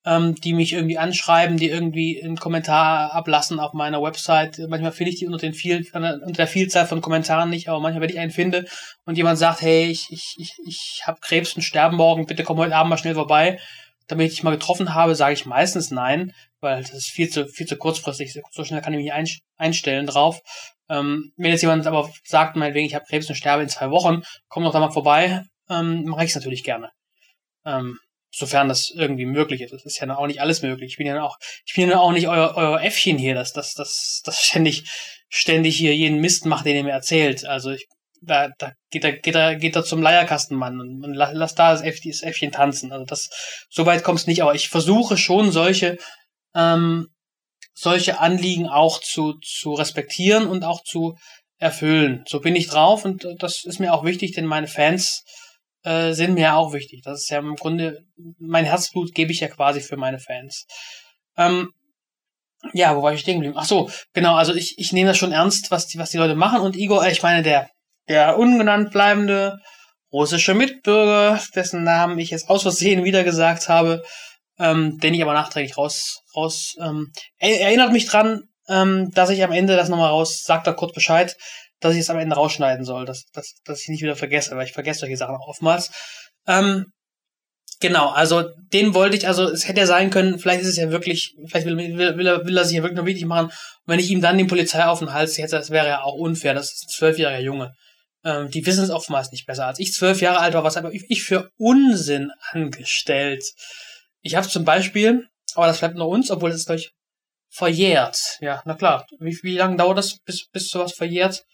ähm, 0.07 0.37
die 0.37 0.52
mich 0.52 0.73
irgendwie 0.73 0.99
anschreiben, 0.99 1.57
die 1.57 1.69
irgendwie 1.69 2.23
einen 2.23 2.37
Kommentar 2.37 3.12
ablassen 3.12 3.59
auf 3.59 3.73
meiner 3.73 4.00
Website. 4.00 4.61
Manchmal 4.69 4.93
finde 4.93 5.11
ich 5.11 5.19
die 5.19 5.26
unter, 5.26 5.38
den 5.38 5.52
viel, 5.52 5.85
unter 5.93 6.31
der 6.33 6.47
Vielzahl 6.47 6.87
von 6.87 7.00
Kommentaren 7.00 7.50
nicht, 7.50 7.69
aber 7.69 7.81
manchmal, 7.81 8.02
wenn 8.02 8.11
ich 8.11 8.21
einen 8.21 8.31
finde 8.31 8.67
und 9.05 9.17
jemand 9.17 9.37
sagt, 9.37 9.62
hey, 9.62 9.87
ich, 9.87 10.07
ich, 10.11 10.37
ich, 10.38 10.55
ich 10.64 11.02
habe 11.07 11.19
Krebs 11.21 11.55
und 11.55 11.62
sterbe 11.62 11.97
morgen, 11.97 12.26
bitte 12.26 12.45
komm 12.45 12.59
heute 12.59 12.76
Abend 12.76 12.90
mal 12.90 12.99
schnell 12.99 13.14
vorbei, 13.14 13.59
damit 14.11 14.26
ich 14.29 14.35
dich 14.35 14.43
mal 14.43 14.50
getroffen 14.50 14.95
habe, 14.95 15.14
sage 15.14 15.35
ich 15.35 15.47
meistens 15.47 15.90
nein, 15.90 16.33
weil 16.61 16.83
das 16.83 16.93
ist 16.93 17.11
viel 17.11 17.29
zu, 17.29 17.47
viel 17.47 17.67
zu 17.67 17.76
kurzfristig. 17.76 18.35
So 18.50 18.64
schnell 18.64 18.81
kann 18.83 18.93
ich 18.95 19.05
mich 19.05 19.40
einstellen 19.57 20.07
drauf. 20.07 20.40
Ähm, 20.88 21.33
wenn 21.37 21.52
jetzt 21.52 21.62
jemand 21.62 21.87
aber 21.87 22.11
sagt, 22.25 22.57
meinetwegen, 22.57 22.87
ich 22.87 22.95
habe 22.95 23.05
Krebs 23.09 23.29
und 23.29 23.37
sterbe 23.37 23.62
in 23.62 23.69
zwei 23.69 23.90
Wochen, 23.90 24.23
komm 24.49 24.64
doch 24.64 24.73
da 24.73 24.81
mal 24.81 24.90
vorbei, 24.90 25.45
ähm, 25.69 26.05
mache 26.05 26.25
ich 26.25 26.31
es 26.31 26.37
natürlich 26.37 26.64
gerne. 26.64 26.90
Ähm, 27.64 27.99
sofern 28.33 28.69
das 28.69 28.90
irgendwie 28.90 29.26
möglich 29.26 29.61
ist. 29.61 29.73
Das 29.73 29.85
ist 29.85 30.00
ja 30.00 30.17
auch 30.17 30.26
nicht 30.26 30.40
alles 30.40 30.62
möglich. 30.62 30.93
Ich 30.93 30.97
bin 30.97 31.07
ja 31.07 31.23
auch, 31.23 31.37
ich 31.64 31.75
bin 31.75 31.88
ja 31.88 31.99
auch 31.99 32.12
nicht 32.12 32.29
euer, 32.29 32.55
euer 32.57 32.81
Äffchen 32.81 33.19
hier, 33.19 33.35
das, 33.35 33.52
das, 33.52 33.75
das, 33.75 34.23
das 34.25 34.43
ständig, 34.43 34.85
ständig 35.29 35.76
hier 35.76 35.95
jeden 35.95 36.21
Mist 36.21 36.47
macht, 36.47 36.67
den 36.67 36.76
ihr 36.76 36.85
mir 36.85 36.90
erzählt. 36.90 37.45
Also 37.45 37.71
ich, 37.71 37.87
da, 38.21 38.49
da 38.59 38.73
geht 38.91 39.05
er, 39.05 39.12
geht 39.12 39.35
er, 39.35 39.57
geht 39.57 39.77
er 39.77 39.85
zum 39.85 40.03
Leierkastenmann 40.03 40.81
und, 40.81 41.05
und 41.05 41.15
lass, 41.15 41.31
lass 41.33 41.55
da 41.55 41.73
das, 41.73 41.83
Äff, 41.83 42.00
das 42.05 42.23
Äffchen 42.23 42.53
tanzen. 42.53 42.93
Also 42.93 43.05
das, 43.05 43.31
so 43.71 43.87
weit 43.87 44.05
kommt 44.05 44.21
es 44.21 44.27
nicht, 44.27 44.43
aber 44.43 44.55
ich 44.55 44.69
versuche 44.69 45.17
schon 45.17 45.53
solche, 45.53 45.99
ähm, 46.55 47.09
solche 47.75 48.21
Anliegen 48.21 48.69
auch 48.69 49.00
zu, 49.00 49.35
zu 49.43 49.73
respektieren 49.73 50.47
und 50.47 50.65
auch 50.65 50.83
zu 50.83 51.17
erfüllen. 51.59 52.25
So 52.27 52.41
bin 52.41 52.57
ich 52.57 52.69
drauf 52.69 53.05
und 53.05 53.27
das 53.39 53.65
ist 53.65 53.81
mir 53.81 53.95
auch 53.95 54.05
wichtig, 54.05 54.33
denn 54.33 54.47
meine 54.47 54.67
Fans 54.67 55.25
äh, 55.83 56.12
sind 56.12 56.35
mir 56.35 56.57
auch 56.57 56.73
wichtig. 56.73 57.03
Das 57.03 57.23
ist 57.23 57.31
ja 57.31 57.39
im 57.39 57.57
Grunde, 57.57 58.05
mein 58.39 58.65
Herzblut 58.65 59.15
gebe 59.15 59.33
ich 59.33 59.41
ja 59.41 59.49
quasi 59.49 59.81
für 59.81 59.97
meine 59.97 60.19
Fans. 60.19 60.67
Ähm, 61.37 61.71
ja, 62.75 62.95
wo 62.95 63.03
war 63.03 63.15
ich 63.15 63.21
stehen 63.21 63.37
geblieben? 63.37 63.57
Ach 63.57 63.65
so, 63.65 63.91
genau, 64.12 64.35
also 64.35 64.55
ich, 64.55 64.79
ich 64.79 64.93
nehme 64.93 65.09
das 65.09 65.17
schon 65.17 65.33
ernst, 65.33 65.71
was 65.71 65.87
die, 65.87 65.99
was 65.99 66.11
die 66.11 66.19
Leute 66.19 66.35
machen 66.35 66.61
und 66.61 66.77
Igor, 66.77 67.07
ich 67.07 67.23
meine, 67.23 67.43
der, 67.43 67.71
der 68.11 68.37
ungenannt 68.38 68.90
bleibende 68.90 69.61
russische 70.12 70.52
Mitbürger, 70.52 71.40
dessen 71.55 71.85
Namen 71.85 72.19
ich 72.19 72.31
jetzt 72.31 72.50
aus 72.50 72.62
Versehen 72.62 73.05
wieder 73.05 73.23
gesagt 73.23 73.69
habe, 73.69 74.02
ähm, 74.59 74.99
den 74.99 75.14
ich 75.14 75.23
aber 75.23 75.33
nachträglich 75.33 75.79
raus, 75.79 76.19
raus 76.35 76.75
ähm, 76.81 77.12
er, 77.38 77.61
erinnert 77.61 77.93
mich 77.93 78.07
dran, 78.07 78.43
ähm, 78.69 79.12
dass 79.12 79.31
ich 79.31 79.45
am 79.45 79.52
Ende 79.52 79.76
das 79.76 79.88
nochmal 79.88 80.11
raus, 80.11 80.43
sagt 80.43 80.67
er 80.67 80.75
kurz 80.75 80.93
Bescheid, 80.93 81.37
dass 81.79 81.95
ich 81.95 82.00
es 82.00 82.11
am 82.11 82.19
Ende 82.19 82.35
rausschneiden 82.35 82.85
soll, 82.85 83.07
dass, 83.07 83.26
dass, 83.33 83.55
dass 83.64 83.83
ich 83.83 83.88
nicht 83.88 84.02
wieder 84.02 84.17
vergesse, 84.17 84.57
weil 84.57 84.67
ich 84.67 84.73
vergesse 84.73 85.00
solche 85.00 85.17
Sachen 85.17 85.37
auch 85.37 85.47
oftmals. 85.47 85.93
Ähm, 86.49 86.87
genau, 87.79 88.09
also 88.09 88.43
den 88.73 88.93
wollte 88.93 89.17
ich, 89.17 89.29
also 89.29 89.49
es 89.49 89.69
hätte 89.69 89.79
ja 89.79 89.87
sein 89.87 90.11
können, 90.11 90.40
vielleicht 90.40 90.62
ist 90.62 90.69
es 90.69 90.76
ja 90.76 90.90
wirklich, 90.90 91.37
vielleicht 91.47 91.67
will, 91.67 91.76
will, 91.76 92.17
will, 92.17 92.26
er, 92.26 92.45
will 92.45 92.59
er 92.59 92.64
sich 92.64 92.76
ja 92.76 92.83
wirklich 92.83 92.99
noch 92.99 93.07
wichtig 93.07 93.26
machen. 93.26 93.52
Wenn 93.87 94.00
ich 94.00 94.11
ihm 94.11 94.21
dann 94.21 94.37
den 94.37 94.49
Polizei 94.49 94.85
auf 94.85 94.99
den 94.99 95.12
Hals 95.12 95.38
hätte, 95.38 95.57
das 95.57 95.71
wäre 95.71 95.87
ja 95.87 96.02
auch 96.02 96.14
unfair, 96.14 96.55
das 96.55 96.73
ist 96.73 96.87
ein 96.87 96.88
zwölfjähriger 96.88 97.40
Junge. 97.40 97.73
Ähm, 98.25 98.50
die 98.50 98.65
wissen 98.67 98.85
es 98.85 98.91
oftmals 98.91 99.33
nicht 99.33 99.47
besser. 99.47 99.67
Als 99.67 99.79
ich 99.79 99.93
zwölf 99.93 100.21
Jahre 100.21 100.41
alt 100.41 100.55
war, 100.55 100.65
was 100.65 100.77
habe 100.77 100.93
ich 100.93 101.23
für 101.23 101.50
Unsinn 101.57 102.31
angestellt? 102.53 103.45
Ich 104.21 104.35
habe 104.35 104.49
zum 104.49 104.65
Beispiel, 104.65 105.29
aber 105.55 105.67
das 105.67 105.79
bleibt 105.79 105.97
nur 105.97 106.09
uns, 106.09 106.31
obwohl 106.31 106.50
es 106.50 106.57
ist, 106.57 106.67
glaube 106.67 106.81
ich, 106.81 106.93
verjährt. 107.49 108.39
Ja, 108.41 108.62
na 108.65 108.75
klar. 108.75 109.07
Wie, 109.19 109.39
wie 109.43 109.57
lange 109.57 109.77
dauert 109.77 109.99
das, 109.99 110.19
bis, 110.19 110.47
bis 110.49 110.69
sowas 110.69 110.93
verjährt? 110.93 111.45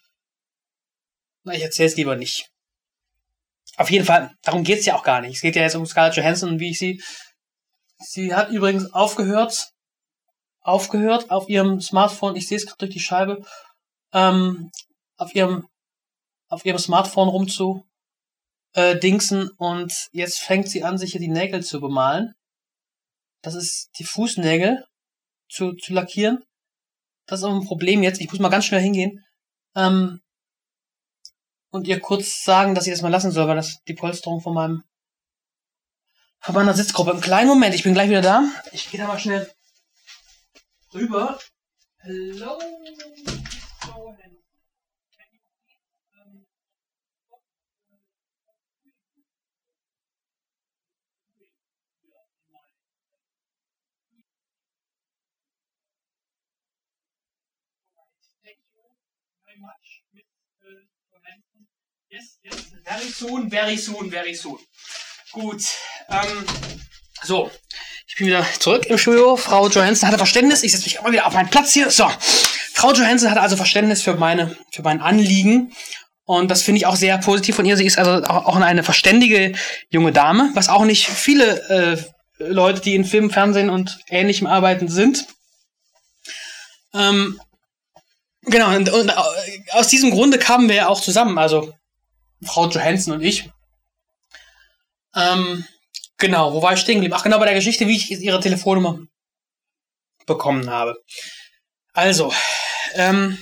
Na, 1.45 1.55
ich 1.55 1.63
erzähle 1.63 1.89
es 1.89 1.97
lieber 1.97 2.17
nicht. 2.17 2.51
Auf 3.77 3.91
jeden 3.91 4.05
Fall, 4.05 4.35
darum 4.43 4.65
geht's 4.65 4.87
ja 4.87 4.97
auch 4.97 5.03
gar 5.03 5.21
nicht. 5.21 5.37
Es 5.37 5.43
geht 5.43 5.57
ja 5.57 5.63
jetzt 5.63 5.77
um 5.77 5.87
Scarlett 5.87 6.17
Johansson 6.17 6.51
und 6.51 6.61
wie 6.61 6.71
ich 6.71 6.79
sie. 6.79 7.03
Sie 7.99 8.35
hat 8.35 8.51
übrigens 8.51 8.93
aufgehört, 8.93 9.71
aufgehört 10.61 11.31
auf 11.31 11.49
ihrem 11.49 11.81
Smartphone, 11.81 12.37
ich 12.37 12.49
sehe 12.49 12.57
es 12.57 12.67
gerade 12.67 12.79
durch 12.79 12.93
die 12.93 13.01
Scheibe, 13.01 13.43
ähm, 14.13 14.71
auf 15.17 15.35
ihrem, 15.35 15.67
auf 16.49 16.65
ihrem 16.65 16.79
Smartphone 16.79 17.29
rumzu 17.29 17.87
äh, 18.75 18.99
dingsen 18.99 19.51
und 19.57 20.09
jetzt 20.13 20.41
fängt 20.41 20.69
sie 20.69 20.85
an, 20.85 20.99
sich 20.99 21.13
hier 21.13 21.21
die 21.21 21.29
Nägel 21.29 21.65
zu 21.65 21.81
bemalen. 21.81 22.35
Das 23.43 23.55
ist 23.55 23.91
die 23.99 24.05
Fußnägel 24.05 24.85
zu, 25.49 25.73
zu 25.75 25.93
lackieren. 25.93 26.45
Das 27.27 27.41
ist 27.41 27.45
aber 27.45 27.55
ein 27.55 27.67
Problem 27.67 28.03
jetzt. 28.03 28.21
Ich 28.21 28.31
muss 28.31 28.41
mal 28.41 28.49
ganz 28.49 28.67
schnell 28.67 28.81
hingehen. 28.81 29.25
Ähm, 29.75 30.21
und 31.71 31.87
ihr 31.87 32.01
kurz 32.01 32.43
sagen, 32.45 32.75
dass 32.75 32.87
ich 32.87 32.93
das 32.93 33.03
mal 33.03 33.09
lassen 33.09 33.33
soll, 33.33 33.49
weil 33.49 33.57
das 33.57 33.83
die 33.89 33.95
Polsterung 33.95 34.41
von 34.41 34.55
meinem 34.55 34.85
von 36.41 36.55
meiner 36.55 36.75
Sitzgruppe. 36.75 37.11
Im 37.11 37.21
kleinen 37.21 37.49
Moment, 37.49 37.75
ich 37.75 37.83
bin 37.83 37.95
gleich 37.95 38.09
wieder 38.09 38.23
da. 38.23 38.45
Ich 38.73 38.91
gehe 38.91 39.01
da 39.01 39.09
mal 39.09 39.19
schnell 39.19 39.51
rüber. 40.95 41.39
Hello. 41.99 42.59
Yes, 62.09 62.39
yes, 62.43 62.73
very 62.85 63.09
soon, 63.09 63.51
very 63.51 63.77
soon, 63.77 64.11
very 64.11 64.35
soon. 64.35 64.59
Gut. 65.33 65.63
Ähm, 66.09 66.47
so, 67.23 67.51
ich 68.07 68.17
bin 68.17 68.29
wieder 68.29 68.47
zurück 68.59 68.87
im 68.87 68.97
Studio. 68.97 69.37
Frau 69.37 69.69
Johansson 69.69 70.09
hatte 70.09 70.19
Verständnis. 70.19 70.63
Ich 70.63 70.73
setze 70.73 70.85
mich 70.85 70.97
immer 70.97 71.13
wieder 71.13 71.27
auf 71.27 71.35
meinen 71.35 71.51
Platz 71.51 71.73
hier. 71.73 71.91
So, 71.91 72.09
Frau 72.73 72.93
Johansson 72.93 73.31
hatte 73.31 73.41
also 73.41 73.57
Verständnis 73.57 74.03
für 74.03 74.15
meine, 74.15 74.57
für 74.71 74.83
mein 74.83 75.01
Anliegen. 75.01 75.73
Und 76.25 76.51
das 76.51 76.63
finde 76.63 76.79
ich 76.79 76.87
auch 76.87 76.97
sehr 76.97 77.19
positiv 77.19 77.57
von 77.57 77.67
ihr. 77.67 77.77
Sie 77.77 77.87
ist 77.87 77.99
also 77.99 78.25
auch 78.27 78.57
eine 78.57 78.83
verständige 78.83 79.53
junge 79.91 80.13
Dame, 80.13 80.51
was 80.55 80.69
auch 80.69 80.85
nicht 80.85 81.07
viele 81.07 81.69
äh, 81.69 82.03
Leute, 82.39 82.81
die 82.81 82.95
in 82.95 83.05
Film, 83.05 83.31
Fernsehen 83.31 83.71
und 83.71 83.99
Ähnlichem 84.09 84.47
arbeiten, 84.47 84.89
sind. 84.89 85.27
Ähm, 86.95 87.41
genau, 88.47 88.75
und, 88.75 88.89
und 88.89 89.13
aus 89.73 89.89
diesem 89.89 90.11
Grunde 90.11 90.39
kamen 90.39 90.69
wir 90.69 90.77
ja 90.77 90.89
auch 90.89 91.01
zusammen. 91.01 91.39
Also 91.39 91.73
Frau 92.43 92.69
Johansson 92.69 93.15
und 93.15 93.23
ich. 93.23 93.51
Ähm, 95.15 95.65
genau, 96.19 96.53
wo 96.53 96.63
war 96.63 96.75
ich 96.75 96.81
stehen 96.81 96.97
geblieben? 96.97 97.15
Ach 97.17 97.23
genau, 97.23 97.39
bei 97.39 97.47
der 97.47 97.55
Geschichte, 97.55 97.87
wie 97.87 97.97
ich 97.97 98.11
ihre 98.11 98.41
Telefonnummer 98.41 98.99
bekommen 100.27 100.69
habe. 100.69 100.97
Also, 101.93 102.33
ähm, 102.95 103.39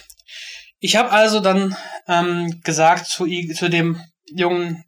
ich 0.78 0.96
habe 0.96 1.11
also 1.11 1.40
dann 1.40 1.76
ähm, 2.06 2.61
gesagt 2.62 3.06
zu, 3.06 3.26
zu 3.54 3.68
dem 3.68 4.00
jungen 4.26 4.84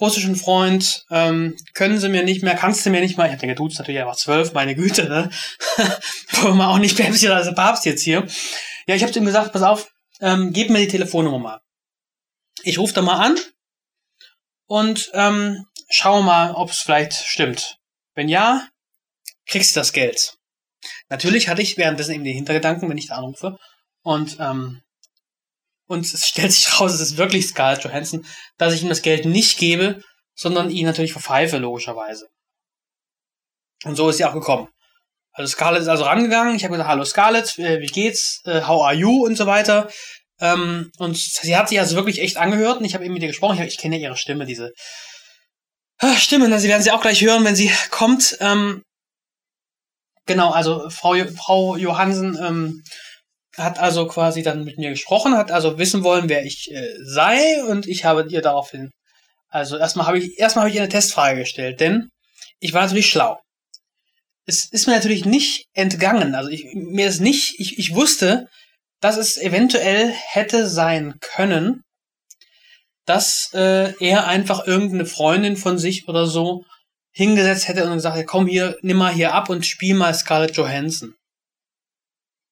russischen 0.00 0.36
Freund, 0.36 1.04
ähm, 1.10 1.56
können 1.74 1.98
Sie 1.98 2.08
mir 2.08 2.22
nicht 2.24 2.42
mehr, 2.42 2.54
kannst 2.54 2.86
du 2.86 2.90
mir 2.90 3.00
nicht 3.00 3.18
mal, 3.18 3.26
ich 3.26 3.32
habe 3.32 3.40
den 3.40 3.50
geduzt 3.50 3.78
natürlich, 3.78 4.04
war 4.04 4.16
zwölf, 4.16 4.52
meine 4.52 4.74
Güte, 4.74 5.08
ne? 5.08 5.30
Wollen 6.40 6.56
wir 6.56 6.68
auch 6.68 6.78
nicht 6.78 6.96
Päpst 6.96 7.26
als 7.26 7.54
Papst 7.54 7.84
jetzt 7.84 8.02
hier. 8.02 8.26
Ja, 8.86 8.94
ich 8.94 9.02
habe 9.02 9.12
ihm 9.12 9.24
gesagt, 9.24 9.52
pass 9.52 9.62
auf, 9.62 9.90
ähm, 10.20 10.52
gib 10.52 10.70
mir 10.70 10.78
die 10.78 10.88
Telefonnummer 10.88 11.38
mal. 11.38 11.60
Ich 12.62 12.78
rufe 12.78 12.94
da 12.94 13.02
mal 13.02 13.18
an 13.18 13.38
und 14.66 15.10
ähm, 15.14 15.66
schau 15.88 16.22
mal, 16.22 16.52
ob 16.52 16.70
es 16.70 16.78
vielleicht 16.78 17.14
stimmt. 17.14 17.78
Wenn 18.14 18.28
ja, 18.28 18.68
kriegst 19.46 19.74
du 19.74 19.80
das 19.80 19.92
Geld. 19.92 20.36
Natürlich 21.08 21.48
hatte 21.48 21.62
ich 21.62 21.76
währenddessen 21.76 22.14
eben 22.14 22.24
den 22.24 22.34
Hintergedanken, 22.34 22.88
wenn 22.88 22.98
ich 22.98 23.08
da 23.08 23.16
anrufe. 23.16 23.58
Und, 24.02 24.38
ähm, 24.40 24.82
und 25.86 26.04
es 26.06 26.26
stellt 26.26 26.52
sich 26.52 26.80
raus, 26.80 26.92
es 26.92 27.00
ist 27.00 27.16
wirklich 27.16 27.46
Scarlett 27.46 27.84
Johansson, 27.84 28.26
dass 28.56 28.74
ich 28.74 28.82
ihm 28.82 28.88
das 28.88 29.02
Geld 29.02 29.24
nicht 29.24 29.58
gebe, 29.58 30.02
sondern 30.34 30.70
ihn 30.70 30.86
natürlich 30.86 31.12
verpfeife, 31.12 31.58
logischerweise. 31.58 32.28
Und 33.84 33.96
so 33.96 34.08
ist 34.08 34.16
sie 34.16 34.24
auch 34.24 34.32
gekommen. 34.32 34.68
Also 35.32 35.50
Scarlett 35.50 35.82
ist 35.82 35.88
also 35.88 36.04
rangegangen. 36.04 36.54
Ich 36.54 36.64
habe 36.64 36.72
gesagt, 36.72 36.88
hallo 36.88 37.04
Scarlett, 37.04 37.58
äh, 37.58 37.80
wie 37.80 37.86
geht's? 37.86 38.40
Äh, 38.44 38.62
how 38.62 38.82
are 38.84 38.94
you? 38.94 39.24
Und 39.24 39.36
so 39.36 39.46
weiter. 39.46 39.88
Ähm, 40.40 40.90
und 40.98 41.16
sie 41.16 41.56
hat 41.56 41.68
sich 41.68 41.78
also 41.78 41.96
wirklich 41.96 42.20
echt 42.20 42.36
angehört 42.36 42.78
und 42.78 42.84
ich 42.84 42.94
habe 42.94 43.04
eben 43.04 43.14
mit 43.14 43.22
ihr 43.22 43.28
gesprochen. 43.28 43.60
Ich, 43.62 43.78
kenne 43.78 43.96
ja 43.96 44.08
ihre 44.08 44.16
Stimme, 44.16 44.44
diese 44.44 44.72
ah, 45.98 46.16
Stimme. 46.16 46.48
Ne? 46.48 46.58
Sie 46.58 46.68
werden 46.68 46.82
sie 46.82 46.90
auch 46.90 47.00
gleich 47.00 47.22
hören, 47.22 47.44
wenn 47.44 47.56
sie 47.56 47.70
kommt. 47.90 48.36
Ähm, 48.40 48.82
genau, 50.26 50.50
also 50.50 50.90
Frau, 50.90 51.14
Frau 51.36 51.76
Johansen 51.76 52.36
ähm, 52.42 52.82
hat 53.56 53.78
also 53.78 54.06
quasi 54.06 54.42
dann 54.42 54.64
mit 54.64 54.78
mir 54.78 54.90
gesprochen, 54.90 55.36
hat 55.36 55.50
also 55.50 55.78
wissen 55.78 56.04
wollen, 56.04 56.28
wer 56.28 56.44
ich 56.44 56.70
äh, 56.70 56.94
sei 57.04 57.62
und 57.64 57.86
ich 57.86 58.04
habe 58.04 58.26
ihr 58.28 58.42
daraufhin, 58.42 58.90
also 59.48 59.76
erstmal 59.76 60.06
habe 60.06 60.18
ich, 60.18 60.38
erstmal 60.38 60.64
habe 60.64 60.70
ich 60.70 60.76
ihr 60.76 60.82
eine 60.82 60.90
Testfrage 60.90 61.40
gestellt, 61.40 61.80
denn 61.80 62.08
ich 62.60 62.72
war 62.72 62.82
natürlich 62.82 63.08
schlau. 63.10 63.38
Es 64.44 64.66
ist 64.70 64.86
mir 64.86 64.94
natürlich 64.94 65.24
nicht 65.24 65.68
entgangen, 65.72 66.34
also 66.34 66.50
ich, 66.50 66.66
mir 66.74 67.06
ist 67.06 67.20
nicht, 67.20 67.60
ich, 67.60 67.78
ich 67.78 67.94
wusste, 67.94 68.48
dass 69.00 69.16
es 69.16 69.36
eventuell 69.36 70.10
hätte 70.10 70.68
sein 70.68 71.18
können, 71.20 71.84
dass 73.04 73.50
äh, 73.52 73.94
er 73.98 74.26
einfach 74.26 74.66
irgendeine 74.66 75.06
Freundin 75.06 75.56
von 75.56 75.78
sich 75.78 76.08
oder 76.08 76.26
so 76.26 76.64
hingesetzt 77.12 77.68
hätte 77.68 77.84
und 77.84 77.94
gesagt, 77.94 78.26
komm 78.26 78.46
hier, 78.46 78.78
nimm 78.82 78.96
mal 78.96 79.12
hier 79.12 79.34
ab 79.34 79.50
und 79.50 79.66
spiel 79.66 79.94
mal 79.94 80.14
Scarlett 80.14 80.56
Johansson. 80.56 81.14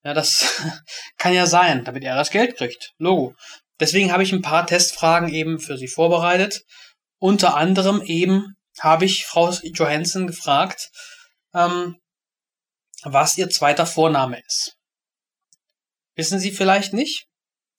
Ja, 0.04 0.14
das 0.14 0.62
kann 1.18 1.34
ja 1.34 1.46
sein, 1.46 1.84
damit 1.84 2.04
er 2.04 2.16
das 2.16 2.30
Geld 2.30 2.56
kriegt. 2.56 2.92
Logo. 2.98 3.34
Deswegen 3.78 4.12
habe 4.12 4.22
ich 4.22 4.32
ein 4.32 4.42
paar 4.42 4.66
Testfragen 4.66 5.28
eben 5.32 5.58
für 5.58 5.78
Sie 5.78 5.88
vorbereitet. 5.88 6.64
Unter 7.18 7.56
anderem 7.56 8.02
eben 8.02 8.56
habe 8.78 9.04
ich 9.04 9.26
Frau 9.26 9.50
Johansson 9.50 10.26
gefragt, 10.26 10.90
ähm, 11.54 11.98
was 13.02 13.36
ihr 13.38 13.48
zweiter 13.48 13.86
Vorname 13.86 14.40
ist. 14.46 14.76
Wissen 16.16 16.38
Sie 16.38 16.52
vielleicht 16.52 16.92
nicht? 16.92 17.26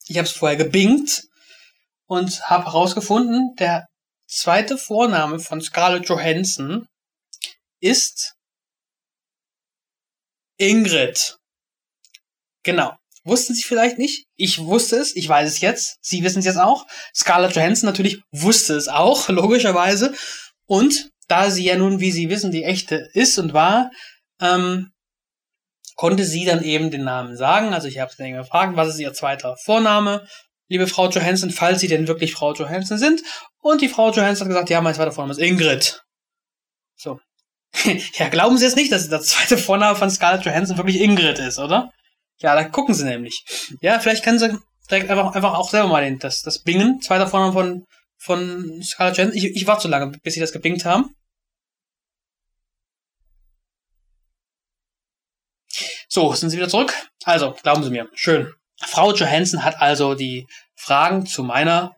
Ich 0.08 0.18
habe 0.18 0.28
es 0.28 0.34
vorher 0.34 0.58
gebingt 0.58 1.24
und 2.08 2.50
habe 2.50 2.66
herausgefunden, 2.66 3.56
der 3.60 3.88
zweite 4.28 4.78
Vorname 4.78 5.40
von 5.40 5.62
Scarlett 5.62 6.08
Johansson 6.10 6.88
ist 7.80 8.34
Ingrid. 10.58 11.38
Genau. 12.64 12.96
Wussten 13.24 13.54
Sie 13.54 13.64
vielleicht 13.64 14.00
nicht? 14.00 14.26
Ich 14.36 14.60
wusste 14.60 14.98
es, 14.98 15.16
ich 15.16 15.28
weiß 15.28 15.48
es 15.48 15.62
jetzt. 15.62 15.98
Sie 16.02 16.24
wissen 16.24 16.40
es 16.40 16.46
jetzt 16.46 16.58
auch. 16.58 16.88
Scarlett 17.16 17.56
Johansson 17.56 17.88
natürlich 17.88 18.22
wusste 18.32 18.76
es 18.76 18.88
auch, 18.88 19.30
logischerweise. 19.30 20.16
Und 20.66 21.12
da 21.32 21.50
sie 21.50 21.66
ja 21.66 21.78
nun, 21.78 22.00
wie 22.02 22.12
Sie 22.12 22.30
wissen, 22.30 22.52
die 22.52 22.64
echte 22.64 23.10
ist 23.14 23.40
und 23.40 23.54
war, 23.54 23.90
ähm, 24.42 24.92
konnte 25.96 26.26
sie 26.26 26.46
dann 26.46 26.64
eben 26.64 26.92
den 26.92 27.04
Namen 27.04 27.38
sagen. 27.38 27.74
Also 27.74 27.88
ich 27.88 28.00
habe 28.00 28.12
sie 28.12 28.24
dann 28.24 28.34
gefragt, 28.34 28.76
was 28.76 28.90
ist 28.90 29.00
ihr 29.00 29.14
zweiter 29.14 29.56
Vorname? 29.64 30.28
Liebe 30.68 30.88
Frau 30.88 31.10
Johansson, 31.10 31.52
falls 31.52 31.82
Sie 31.82 31.88
denn 31.88 32.08
wirklich 32.08 32.34
Frau 32.34 32.54
Johansson 32.54 32.98
sind. 32.98 33.22
Und 33.60 33.82
die 33.82 33.90
Frau 33.90 34.12
Johansson 34.12 34.46
hat 34.46 34.50
gesagt, 34.50 34.70
ja, 34.70 34.82
mein 34.82 34.96
zweiter 34.96 35.12
Vorname 35.12 35.34
ist 35.34 35.40
Ingrid. 35.40 36.02
So. 36.96 37.20
ja, 38.16 38.30
glauben 38.30 38.58
Sie 38.58 38.66
jetzt 38.66 38.76
nicht, 38.76 38.92
dass 38.92 39.08
der 39.10 39.22
zweite 39.22 39.58
Vorname 39.58 39.96
von 39.96 40.10
Scarlett 40.10 40.46
Johansson 40.46 40.78
wirklich 40.78 41.00
Ingrid 41.00 41.40
ist, 41.40 41.60
oder? 41.60 41.92
Ja, 42.40 42.56
da 42.56 42.64
gucken 42.64 42.94
Sie 42.94 43.06
nämlich. 43.06 43.44
Ja, 43.82 44.00
vielleicht 44.00 44.24
können 44.24 44.40
Sie 44.40 44.58
direkt 44.90 45.10
einfach, 45.10 45.36
einfach 45.36 45.54
auch 45.54 45.70
selber 45.70 45.88
mal 45.88 46.04
den, 46.04 46.20
das, 46.20 46.42
das 46.42 46.64
Bingen, 46.64 47.00
zweiter 47.02 47.28
Vorname 47.28 47.54
von, 47.54 47.86
von 48.18 48.82
Scarlett 48.84 49.18
Johansson. 49.18 49.38
Ich, 49.38 49.56
ich 49.56 49.68
warte 49.68 49.84
so 49.84 49.90
lange, 49.90 50.18
bis 50.24 50.34
Sie 50.34 50.40
das 50.40 50.52
gebingt 50.52 50.84
haben. 50.84 51.16
So, 56.14 56.34
sind 56.34 56.50
Sie 56.50 56.58
wieder 56.58 56.68
zurück? 56.68 56.94
Also, 57.24 57.56
glauben 57.64 57.86
Sie 57.86 57.90
mir, 57.90 58.10
schön. 58.14 58.54
Frau 58.82 59.14
Johansson 59.14 59.64
hat 59.64 59.80
also 59.80 60.14
die 60.14 60.46
Fragen 60.76 61.26
zu 61.26 61.42
meiner 61.42 61.96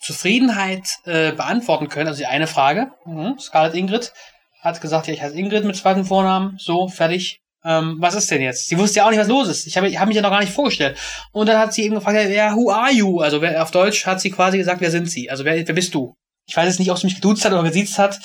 Zufriedenheit 0.00 0.88
äh, 1.04 1.30
beantworten 1.30 1.88
können. 1.88 2.08
Also 2.08 2.18
die 2.18 2.26
eine 2.26 2.48
Frage, 2.48 2.90
mhm. 3.04 3.38
Scarlett 3.38 3.76
Ingrid 3.76 4.12
hat 4.60 4.80
gesagt, 4.80 5.06
ja, 5.06 5.14
ich 5.14 5.22
heiße 5.22 5.36
Ingrid 5.36 5.64
mit 5.64 5.76
zweiten 5.76 6.04
Vornamen, 6.04 6.56
so, 6.58 6.88
fertig. 6.88 7.38
Ähm, 7.64 7.98
was 8.00 8.16
ist 8.16 8.28
denn 8.28 8.42
jetzt? 8.42 8.66
Sie 8.66 8.76
wusste 8.76 8.98
ja 8.98 9.06
auch 9.06 9.10
nicht, 9.10 9.20
was 9.20 9.28
los 9.28 9.46
ist. 9.46 9.68
Ich 9.68 9.76
habe 9.76 9.86
hab 9.88 10.08
mich 10.08 10.16
ja 10.16 10.22
noch 10.22 10.30
gar 10.30 10.40
nicht 10.40 10.52
vorgestellt. 10.52 10.98
Und 11.30 11.48
dann 11.48 11.56
hat 11.56 11.72
sie 11.72 11.84
eben 11.84 11.94
gefragt, 11.94 12.28
ja, 12.30 12.56
who 12.56 12.72
are 12.72 12.90
you? 12.90 13.20
Also 13.20 13.40
wer, 13.40 13.62
auf 13.62 13.70
Deutsch 13.70 14.04
hat 14.04 14.20
sie 14.20 14.32
quasi 14.32 14.58
gesagt, 14.58 14.80
wer 14.80 14.90
sind 14.90 15.08
sie? 15.08 15.30
Also 15.30 15.44
wer, 15.44 15.64
wer 15.64 15.74
bist 15.74 15.94
du? 15.94 16.16
Ich 16.46 16.56
weiß 16.56 16.66
jetzt 16.66 16.80
nicht, 16.80 16.90
ob 16.90 16.98
sie 16.98 17.06
mich 17.06 17.14
geduzt 17.14 17.44
hat 17.44 17.52
oder 17.52 17.62
gesiezt 17.62 18.00
hat, 18.00 18.18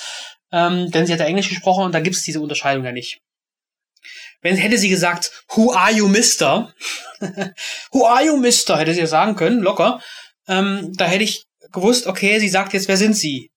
ähm, 0.50 0.90
denn 0.90 1.06
sie 1.06 1.12
hat 1.12 1.20
ja 1.20 1.26
Englisch 1.26 1.50
gesprochen 1.50 1.84
und 1.84 1.94
da 1.94 2.00
gibt 2.00 2.16
es 2.16 2.24
diese 2.24 2.40
Unterscheidung 2.40 2.84
ja 2.84 2.90
nicht. 2.90 3.20
Wenn 4.42 4.56
hätte 4.56 4.78
sie 4.78 4.88
gesagt, 4.88 5.44
Who 5.54 5.72
are 5.72 5.92
you, 5.92 6.08
Mister? 6.08 6.72
Who 7.92 8.06
are 8.06 8.24
you, 8.24 8.36
Mister? 8.36 8.78
Hätte 8.78 8.94
sie 8.94 9.00
ja 9.00 9.06
sagen 9.06 9.36
können, 9.36 9.60
locker. 9.60 10.00
Ähm, 10.48 10.92
da 10.94 11.06
hätte 11.06 11.24
ich 11.24 11.46
gewusst, 11.72 12.06
okay, 12.06 12.38
sie 12.38 12.48
sagt 12.48 12.72
jetzt, 12.72 12.88
wer 12.88 12.96
sind 12.96 13.14
sie? 13.14 13.50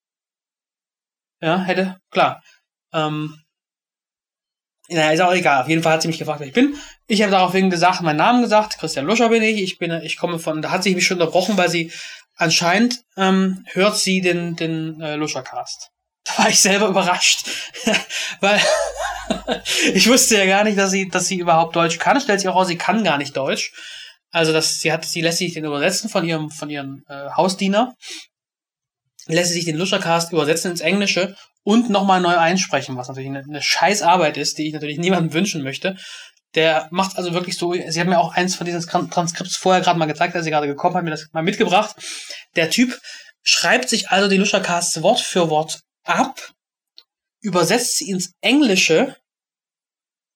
Ja, 1.41 1.61
hätte, 1.61 1.97
klar. 2.11 2.41
Ähm, 2.93 3.43
naja, 4.89 5.11
ist 5.11 5.21
auch 5.21 5.33
egal. 5.33 5.61
Auf 5.61 5.69
jeden 5.69 5.81
Fall 5.81 5.93
hat 5.93 6.01
sie 6.01 6.07
mich 6.07 6.19
gefragt, 6.19 6.39
wer 6.39 6.47
ich 6.47 6.53
bin. 6.53 6.75
Ich 7.07 7.21
habe 7.21 7.31
daraufhin 7.31 7.69
gesagt, 7.69 8.01
meinen 8.01 8.17
Namen 8.17 8.41
gesagt. 8.41 8.77
Christian 8.79 9.05
Luscher 9.05 9.29
bin 9.29 9.41
ich. 9.41 9.61
Ich 9.61 9.77
bin, 9.77 9.91
ich 10.03 10.17
komme 10.17 10.39
von, 10.39 10.61
da 10.61 10.71
hat 10.71 10.83
sie 10.83 10.93
mich 10.93 11.05
schon 11.05 11.19
unterbrochen, 11.19 11.57
weil 11.57 11.69
sie 11.69 11.91
anscheinend 12.35 13.01
ähm, 13.17 13.65
hört 13.71 13.97
sie 13.97 14.21
den, 14.21 14.55
den 14.55 15.01
äh, 15.01 15.15
Luschercast. 15.15 15.89
Da 16.25 16.37
war 16.37 16.49
ich 16.49 16.59
selber 16.61 16.87
überrascht, 16.87 17.49
weil 18.39 18.57
ich 19.93 20.07
wusste 20.07 20.37
ja 20.37 20.45
gar 20.45 20.63
nicht, 20.63 20.77
dass 20.77 20.91
sie, 20.91 21.09
dass 21.09 21.27
sie 21.27 21.37
überhaupt 21.37 21.75
Deutsch 21.75 21.99
kann. 21.99 22.19
Stellt 22.19 22.39
sich 22.39 22.49
auch 22.49 22.55
raus, 22.55 22.67
sie 22.67 22.77
kann 22.77 23.03
gar 23.03 23.17
nicht 23.17 23.35
Deutsch. 23.35 23.71
Also 24.31 24.51
das, 24.51 24.79
sie 24.79 24.91
hat, 24.91 25.05
sie 25.05 25.21
lässt 25.21 25.37
sich 25.37 25.53
den 25.53 25.65
übersetzen 25.65 26.09
von 26.09 26.25
ihrem, 26.25 26.49
von 26.49 26.69
ihrem 26.69 27.03
äh, 27.07 27.29
Hausdiener, 27.35 27.93
lässt 29.27 29.49
sie 29.49 29.55
sich 29.55 29.65
den 29.65 29.77
Luschercast 29.77 30.33
übersetzen 30.33 30.71
ins 30.71 30.81
Englische 30.81 31.35
und 31.63 31.89
nochmal 31.89 32.19
neu 32.19 32.35
einsprechen, 32.35 32.97
was 32.97 33.07
natürlich 33.07 33.29
eine, 33.29 33.43
eine 33.47 33.61
scheiß 33.61 34.01
Arbeit 34.01 34.37
ist, 34.37 34.57
die 34.57 34.67
ich 34.67 34.73
natürlich 34.73 34.97
niemandem 34.97 35.33
wünschen 35.33 35.63
möchte. 35.63 35.97
Der 36.55 36.87
macht 36.91 37.17
also 37.17 37.33
wirklich 37.33 37.57
so, 37.57 37.73
sie 37.73 37.99
hat 37.99 38.07
mir 38.07 38.19
auch 38.19 38.33
eins 38.33 38.55
von 38.55 38.65
diesen 38.65 38.81
Transkripts 38.81 39.55
vorher 39.55 39.81
gerade 39.81 39.97
mal 39.97 40.05
gezeigt, 40.05 40.35
als 40.35 40.45
sie 40.45 40.51
gerade 40.51 40.67
gekommen 40.67 40.95
hat, 40.95 41.03
mir 41.03 41.11
das 41.11 41.27
mal 41.31 41.43
mitgebracht. 41.43 41.95
Der 42.55 42.69
Typ 42.69 42.99
schreibt 43.43 43.89
sich 43.89 44.09
also 44.09 44.27
die 44.27 44.37
Luschercasts 44.37 45.01
Wort 45.01 45.19
für 45.19 45.49
Wort 45.49 45.81
ab, 46.03 46.39
übersetzt 47.43 47.97
sie 47.97 48.09
ins 48.09 48.33
Englische 48.41 49.15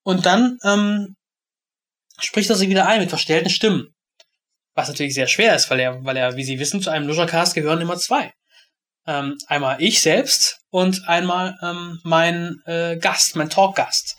und 0.04 0.26
dann 0.26 0.58
ähm, 0.64 1.16
spricht 2.20 2.50
er 2.50 2.56
sie 2.56 2.70
wieder 2.70 2.86
ein 2.86 3.00
mit 3.00 3.10
verstellten 3.10 3.50
Stimmen. 3.50 3.96
Was 4.76 4.90
natürlich 4.90 5.16
sehr 5.16 5.28
schwer 5.28 5.56
ist, 5.56 5.70
weil 5.72 5.80
er, 5.80 6.04
weil 6.04 6.18
er, 6.18 6.36
wie 6.36 6.44
Sie 6.44 6.60
wissen, 6.60 6.82
zu 6.82 6.92
einem 6.92 7.08
Luschercast 7.08 7.56
gehören 7.56 7.82
immer 7.82 7.98
zwei. 7.98 8.32
Ähm, 9.08 9.38
einmal 9.48 9.82
ich 9.82 10.02
selbst 10.02 10.60
und 10.70 11.08
einmal 11.08 11.58
ähm, 11.64 12.00
mein 12.04 12.62
äh, 12.66 12.98
Gast, 12.98 13.36
mein 13.36 13.50
Talkgast. 13.50 14.16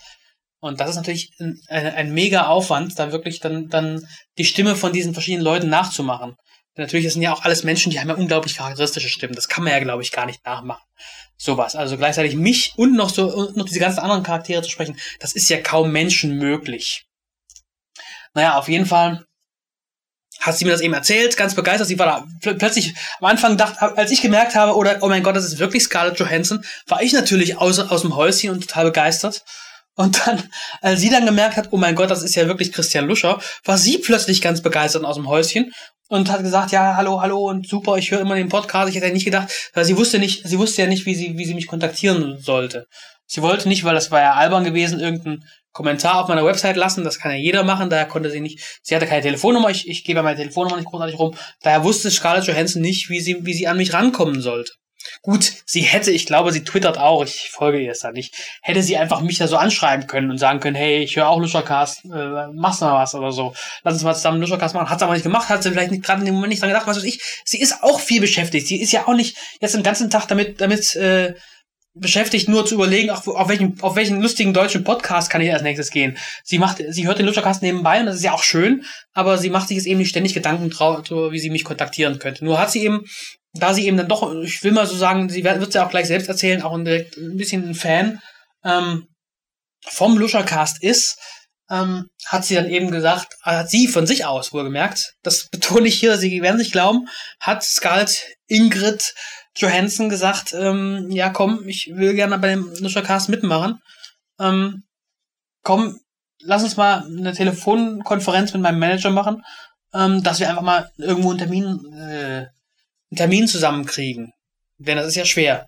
Und 0.59 0.81
das 0.81 0.89
ist 0.89 0.95
natürlich 0.97 1.31
ein, 1.39 1.61
ein, 1.69 2.11
mega 2.13 2.47
Aufwand, 2.47 2.99
da 2.99 3.13
wirklich 3.13 3.39
dann, 3.39 3.69
dann 3.69 4.05
die 4.37 4.43
Stimme 4.43 4.75
von 4.75 4.91
diesen 4.91 5.13
verschiedenen 5.13 5.45
Leuten 5.45 5.69
nachzumachen. 5.69 6.35
Natürlich, 6.75 7.05
das 7.05 7.13
sind 7.13 7.21
ja 7.21 7.33
auch 7.33 7.43
alles 7.43 7.63
Menschen, 7.63 7.91
die 7.91 7.99
haben 7.99 8.09
ja 8.09 8.15
unglaublich 8.15 8.55
charakteristische 8.55 9.09
Stimmen. 9.09 9.35
Das 9.35 9.47
kann 9.47 9.63
man 9.63 9.73
ja, 9.73 9.79
glaube 9.79 10.01
ich, 10.01 10.11
gar 10.11 10.25
nicht 10.25 10.45
nachmachen. 10.45 10.83
Sowas. 11.41 11.75
Also 11.75 11.97
gleichzeitig 11.97 12.35
mich 12.35 12.73
und 12.75 12.95
noch 12.95 13.09
so, 13.09 13.33
und 13.33 13.55
noch 13.55 13.65
diese 13.65 13.79
ganzen 13.79 13.99
anderen 13.99 14.23
Charaktere 14.23 14.61
zu 14.61 14.69
sprechen, 14.69 14.99
das 15.21 15.31
ist 15.31 15.49
ja 15.49 15.61
kaum 15.61 15.91
Menschen 15.91 16.37
möglich. 16.37 17.07
Naja, 18.33 18.57
auf 18.57 18.67
jeden 18.67 18.85
Fall 18.85 19.25
hat 20.41 20.57
sie 20.57 20.65
mir 20.65 20.71
das 20.71 20.81
eben 20.81 20.93
erzählt, 20.93 21.37
ganz 21.37 21.55
begeistert. 21.55 21.87
Sie 21.87 21.97
war 21.97 22.27
da 22.41 22.53
plötzlich 22.53 22.93
am 23.19 23.25
Anfang 23.25 23.57
dachte, 23.57 23.97
als 23.97 24.11
ich 24.11 24.21
gemerkt 24.21 24.55
habe, 24.55 24.75
oder 24.75 24.97
oh 25.01 25.07
mein 25.07 25.23
Gott, 25.23 25.35
das 25.35 25.45
ist 25.45 25.59
wirklich 25.59 25.83
Scarlett 25.83 26.19
Johansson, 26.19 26.63
war 26.87 27.01
ich 27.01 27.13
natürlich 27.13 27.57
aus, 27.57 27.79
aus 27.79 28.01
dem 28.01 28.15
Häuschen 28.17 28.51
und 28.51 28.67
total 28.67 28.85
begeistert. 28.85 29.43
Und 29.99 30.25
dann, 30.25 30.41
als 30.79 31.01
sie 31.01 31.09
dann 31.09 31.25
gemerkt 31.25 31.57
hat, 31.57 31.67
oh 31.71 31.77
mein 31.77 31.93
Gott, 31.93 32.09
das 32.09 32.23
ist 32.23 32.33
ja 32.33 32.47
wirklich 32.47 32.71
Christian 32.71 33.05
Luscher, 33.05 33.37
war 33.65 33.77
sie 33.77 33.97
plötzlich 33.97 34.41
ganz 34.41 34.61
begeistert 34.61 35.03
aus 35.03 35.17
dem 35.17 35.27
Häuschen 35.27 35.73
und 36.07 36.31
hat 36.31 36.41
gesagt, 36.41 36.71
ja, 36.71 36.95
hallo, 36.95 37.19
hallo 37.19 37.49
und 37.49 37.67
super, 37.67 37.97
ich 37.97 38.09
höre 38.09 38.21
immer 38.21 38.35
den 38.35 38.47
Podcast. 38.47 38.87
Ich 38.87 38.95
hätte 38.95 39.07
ja 39.07 39.13
nicht 39.13 39.25
gedacht, 39.25 39.51
weil 39.73 39.83
sie 39.83 39.97
wusste 39.97 40.17
nicht, 40.17 40.47
sie 40.47 40.57
wusste 40.57 40.83
ja 40.83 40.87
nicht, 40.87 41.05
wie 41.05 41.15
sie, 41.15 41.37
wie 41.37 41.43
sie 41.43 41.53
mich 41.53 41.67
kontaktieren 41.67 42.39
sollte. 42.39 42.85
Sie 43.25 43.41
wollte 43.41 43.67
nicht, 43.67 43.83
weil 43.83 43.93
das 43.93 44.09
war 44.09 44.21
ja 44.21 44.35
albern 44.35 44.63
gewesen, 44.63 45.01
irgendeinen 45.01 45.43
Kommentar 45.73 46.23
auf 46.23 46.29
meiner 46.29 46.45
Website 46.45 46.77
lassen. 46.77 47.03
Das 47.03 47.19
kann 47.19 47.33
ja 47.33 47.37
jeder 47.37 47.65
machen. 47.65 47.89
Daher 47.89 48.05
konnte 48.05 48.31
sie 48.31 48.39
nicht, 48.39 48.79
sie 48.81 48.95
hatte 48.95 49.05
keine 49.05 49.21
Telefonnummer. 49.21 49.69
Ich, 49.69 49.85
ich 49.89 50.05
gebe 50.05 50.23
meine 50.23 50.37
Telefonnummer 50.37 50.77
nicht 50.77 50.87
großartig 50.87 51.19
rum. 51.19 51.35
Daher 51.61 51.83
wusste 51.83 52.09
Scarlett 52.09 52.45
Johansson 52.45 52.81
nicht, 52.81 53.09
wie 53.09 53.19
sie, 53.19 53.45
wie 53.45 53.53
sie 53.53 53.67
an 53.67 53.75
mich 53.75 53.91
rankommen 53.91 54.39
sollte. 54.39 54.71
Gut, 55.21 55.53
sie 55.65 55.81
hätte, 55.81 56.11
ich 56.11 56.25
glaube, 56.25 56.51
sie 56.51 56.63
twittert 56.63 56.97
auch, 56.97 57.23
ich 57.23 57.49
folge 57.51 57.79
ihr 57.79 57.91
es 57.91 57.99
da 57.99 58.11
nicht, 58.11 58.35
hätte 58.61 58.83
sie 58.83 58.97
einfach 58.97 59.21
mich 59.21 59.37
da 59.37 59.47
so 59.47 59.57
anschreiben 59.57 60.07
können 60.07 60.29
und 60.29 60.37
sagen 60.37 60.59
können, 60.59 60.75
hey, 60.75 61.03
ich 61.03 61.15
höre 61.15 61.29
auch 61.29 61.39
Luschercast, 61.39 62.05
äh, 62.05 62.47
machst 62.53 62.81
mal 62.81 63.01
was 63.01 63.15
oder 63.15 63.31
so. 63.31 63.53
Lass 63.83 63.93
uns 63.93 64.03
mal 64.03 64.13
zusammen 64.13 64.41
Luschercast 64.41 64.75
machen. 64.75 64.89
Hat 64.89 64.99
sie 64.99 65.05
aber 65.05 65.13
nicht 65.13 65.23
gemacht, 65.23 65.49
hat 65.49 65.63
sie 65.63 65.71
vielleicht 65.71 66.03
gerade 66.03 66.19
in 66.19 66.25
dem 66.25 66.35
Moment 66.35 66.51
nicht 66.51 66.61
dran 66.61 66.69
gedacht, 66.69 66.87
was 66.87 66.97
weiß 66.97 67.03
ich. 67.03 67.21
Sie 67.45 67.59
ist 67.59 67.83
auch 67.83 67.99
viel 67.99 68.21
beschäftigt. 68.21 68.67
Sie 68.67 68.81
ist 68.81 68.91
ja 68.91 69.07
auch 69.07 69.13
nicht 69.13 69.37
jetzt 69.61 69.75
den 69.75 69.83
ganzen 69.83 70.09
Tag 70.09 70.27
damit, 70.27 70.61
damit, 70.61 70.95
äh, 70.95 71.33
beschäftigt, 71.99 72.47
nur 72.47 72.65
zu 72.65 72.75
überlegen, 72.75 73.09
auf, 73.09 73.27
auf, 73.27 73.49
welchen, 73.49 73.79
auf 73.81 73.95
welchen 73.95 74.21
lustigen 74.21 74.53
deutschen 74.53 74.83
Podcast 74.83 75.29
kann 75.29 75.41
ich 75.41 75.51
als 75.51 75.63
nächstes 75.63 75.91
gehen. 75.91 76.17
Sie 76.43 76.59
macht, 76.59 76.81
sie 76.87 77.07
hört 77.07 77.19
den 77.19 77.25
Luschercast 77.25 77.61
nebenbei 77.61 77.99
und 77.99 78.05
das 78.05 78.17
ist 78.17 78.23
ja 78.23 78.33
auch 78.33 78.43
schön, 78.43 78.85
aber 79.13 79.37
sie 79.37 79.49
macht 79.49 79.67
sich 79.67 79.77
jetzt 79.77 79.87
eben 79.87 79.99
nicht 79.99 80.09
ständig 80.09 80.33
Gedanken 80.33 80.69
drauf, 80.69 81.09
wie 81.09 81.39
sie 81.39 81.49
mich 81.49 81.63
kontaktieren 81.63 82.19
könnte. 82.19 82.45
Nur 82.45 82.59
hat 82.59 82.71
sie 82.71 82.83
eben 82.83 83.05
da 83.53 83.73
sie 83.73 83.85
eben 83.85 83.97
dann 83.97 84.07
doch, 84.07 84.33
ich 84.43 84.63
will 84.63 84.71
mal 84.71 84.87
so 84.87 84.95
sagen, 84.95 85.29
sie 85.29 85.43
wird 85.43 85.67
es 85.67 85.73
ja 85.73 85.85
auch 85.85 85.89
gleich 85.89 86.07
selbst 86.07 86.29
erzählen, 86.29 86.61
auch 86.61 86.73
ein, 86.73 86.85
direkt 86.85 87.17
ein 87.17 87.37
bisschen 87.37 87.69
ein 87.69 87.75
Fan 87.75 88.21
ähm, 88.63 89.07
vom 89.85 90.17
Luschercast 90.17 90.83
ist, 90.83 91.17
ähm, 91.69 92.09
hat 92.25 92.45
sie 92.45 92.55
dann 92.55 92.69
eben 92.69 92.91
gesagt, 92.91 93.35
hat 93.41 93.69
sie 93.69 93.87
von 93.87 94.07
sich 94.07 94.25
aus 94.25 94.53
wohlgemerkt, 94.53 95.13
das 95.23 95.47
betone 95.51 95.87
ich 95.87 95.99
hier, 95.99 96.17
Sie 96.17 96.41
werden 96.41 96.57
nicht 96.57 96.71
glauben, 96.71 97.07
hat 97.39 97.63
Scarlett 97.63 98.23
Ingrid 98.47 99.13
Johansson 99.55 100.09
gesagt, 100.09 100.53
ähm, 100.53 101.09
ja 101.11 101.29
komm, 101.29 101.67
ich 101.67 101.91
will 101.93 102.13
gerne 102.13 102.37
bei 102.39 102.49
dem 102.49 102.71
Luschercast 102.79 103.29
mitmachen. 103.29 103.81
Ähm, 104.39 104.83
komm, 105.63 105.99
lass 106.41 106.63
uns 106.63 106.77
mal 106.77 107.03
eine 107.03 107.33
Telefonkonferenz 107.33 108.53
mit 108.53 108.61
meinem 108.61 108.79
Manager 108.79 109.09
machen, 109.09 109.43
ähm, 109.93 110.23
dass 110.23 110.39
wir 110.39 110.49
einfach 110.49 110.61
mal 110.61 110.89
irgendwo 110.97 111.29
einen 111.29 111.39
Termin 111.39 111.93
äh, 111.93 112.47
einen 113.11 113.17
Termin 113.17 113.47
zusammenkriegen. 113.47 114.31
Denn 114.77 114.97
das 114.97 115.07
ist 115.07 115.15
ja 115.15 115.25
schwer. 115.25 115.67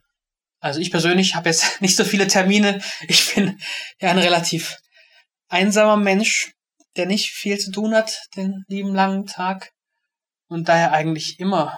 Also 0.60 0.80
ich 0.80 0.92
persönlich 0.92 1.36
habe 1.36 1.50
jetzt 1.50 1.82
nicht 1.82 1.96
so 1.96 2.04
viele 2.04 2.28
Termine. 2.28 2.82
Ich 3.08 3.34
bin 3.34 3.60
ja 4.00 4.12
ein 4.12 4.20
relativ 4.20 4.78
einsamer 5.50 5.98
Mensch, 5.98 6.54
der 6.96 7.06
nicht 7.06 7.32
viel 7.32 7.58
zu 7.58 7.72
tun 7.72 7.96
hat, 7.96 8.28
den 8.36 8.64
lieben 8.68 8.94
langen 8.94 9.26
Tag. 9.26 9.72
Und 10.48 10.68
daher 10.68 10.92
eigentlich 10.92 11.40
immer 11.40 11.78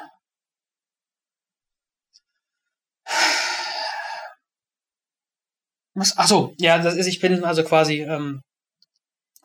Was? 5.95 6.17
Ach 6.17 6.27
so, 6.27 6.55
ja, 6.57 6.79
das 6.79 6.95
ist, 6.95 7.07
ich 7.07 7.19
bin 7.19 7.43
also 7.43 7.63
quasi, 7.63 8.01
ähm, 8.01 8.41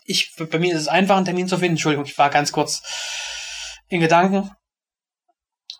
ich, 0.04 0.34
bei 0.36 0.58
mir 0.58 0.74
ist 0.74 0.82
es 0.82 0.88
einfach, 0.88 1.16
einen 1.16 1.26
Termin 1.26 1.48
zu 1.48 1.58
finden. 1.58 1.72
Entschuldigung, 1.72 2.06
ich 2.06 2.16
war 2.16 2.30
ganz 2.30 2.52
kurz 2.52 2.82
in 3.88 4.00
Gedanken. 4.00 4.50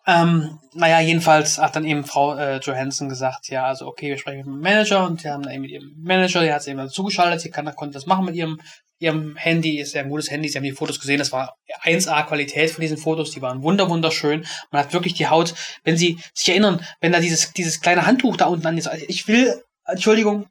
Ähm, 0.09 0.59
naja, 0.73 1.01
jedenfalls 1.01 1.59
hat 1.59 1.77
dann 1.77 1.85
eben 1.85 2.03
Frau 2.03 2.35
äh, 2.35 2.61
Johansson 2.61 3.11
gesagt, 3.11 3.51
ja, 3.51 3.67
also 3.67 3.87
okay, 3.87 4.09
wir 4.09 4.17
sprechen 4.17 4.39
mit 4.39 4.47
dem 4.47 4.61
Manager 4.61 5.05
und 5.05 5.23
die 5.23 5.29
haben 5.29 5.43
dann 5.43 5.53
eben 5.53 5.61
mit 5.61 5.71
ihrem 5.71 5.93
Manager, 5.99 6.41
der 6.41 6.55
hat 6.55 6.63
sie 6.63 6.71
eben 6.71 6.89
zugeschaltet, 6.89 7.43
sie 7.43 7.51
kann, 7.51 7.71
konnte 7.77 7.93
das 7.93 8.07
machen 8.07 8.25
mit 8.25 8.35
ihrem, 8.35 8.59
ihrem 9.01 9.37
Handy, 9.37 9.79
ist 9.79 9.93
ja 9.93 10.01
ein 10.01 10.09
gutes 10.09 10.31
Handy, 10.31 10.49
sie 10.49 10.57
haben 10.57 10.65
die 10.65 10.73
Fotos 10.73 10.99
gesehen, 10.99 11.19
das 11.19 11.31
war 11.31 11.59
1A 11.85 12.27
Qualität 12.27 12.71
von 12.71 12.81
diesen 12.81 12.97
Fotos, 12.97 13.33
die 13.33 13.43
waren 13.43 13.63
wunder 13.63 13.91
wunderschön. 13.91 14.47
Man 14.71 14.83
hat 14.83 14.95
wirklich 14.95 15.13
die 15.13 15.27
Haut, 15.27 15.55
wenn 15.85 15.99
Sie 15.99 16.19
sich 16.33 16.49
erinnern, 16.49 16.81
wenn 17.03 17.13
da 17.13 17.21
dieses, 17.21 17.53
dieses 17.53 17.83
kleine 17.83 18.07
Handtuch 18.07 18.39
da 18.39 18.47
unten 18.47 18.67
an 18.67 18.79
ist, 18.79 18.87
also 18.87 19.05
ich 19.09 19.29
will, 19.29 19.63
Entschuldigung, 19.85 20.47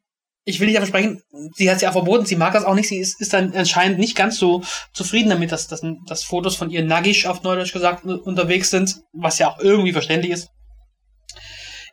ich 0.47 0.61
will 0.61 0.67
nicht 0.67 0.77
versprechen, 0.77 1.21
sie 1.55 1.69
hat 1.69 1.75
es 1.75 1.81
ja 1.81 1.91
verboten, 1.91 2.25
sie 2.25 2.37
mag 2.37 2.53
das 2.53 2.63
auch 2.63 2.73
nicht, 2.73 2.87
sie 2.87 2.99
ist, 2.99 3.19
ist 3.19 3.33
dann 3.33 3.53
anscheinend 3.53 3.99
nicht 3.99 4.15
ganz 4.15 4.37
so 4.37 4.63
zufrieden 4.93 5.29
damit, 5.29 5.51
dass, 5.51 5.67
dass, 5.67 5.81
dass 6.05 6.23
Fotos 6.23 6.55
von 6.55 6.69
ihr 6.69 6.83
nagisch 6.83 7.25
auf 7.25 7.43
Neudeutsch 7.43 7.73
gesagt 7.73 8.05
unterwegs 8.05 8.69
sind, 8.69 9.01
was 9.11 9.39
ja 9.39 9.49
auch 9.49 9.59
irgendwie 9.59 9.91
verständlich 9.91 10.31
ist. 10.31 10.47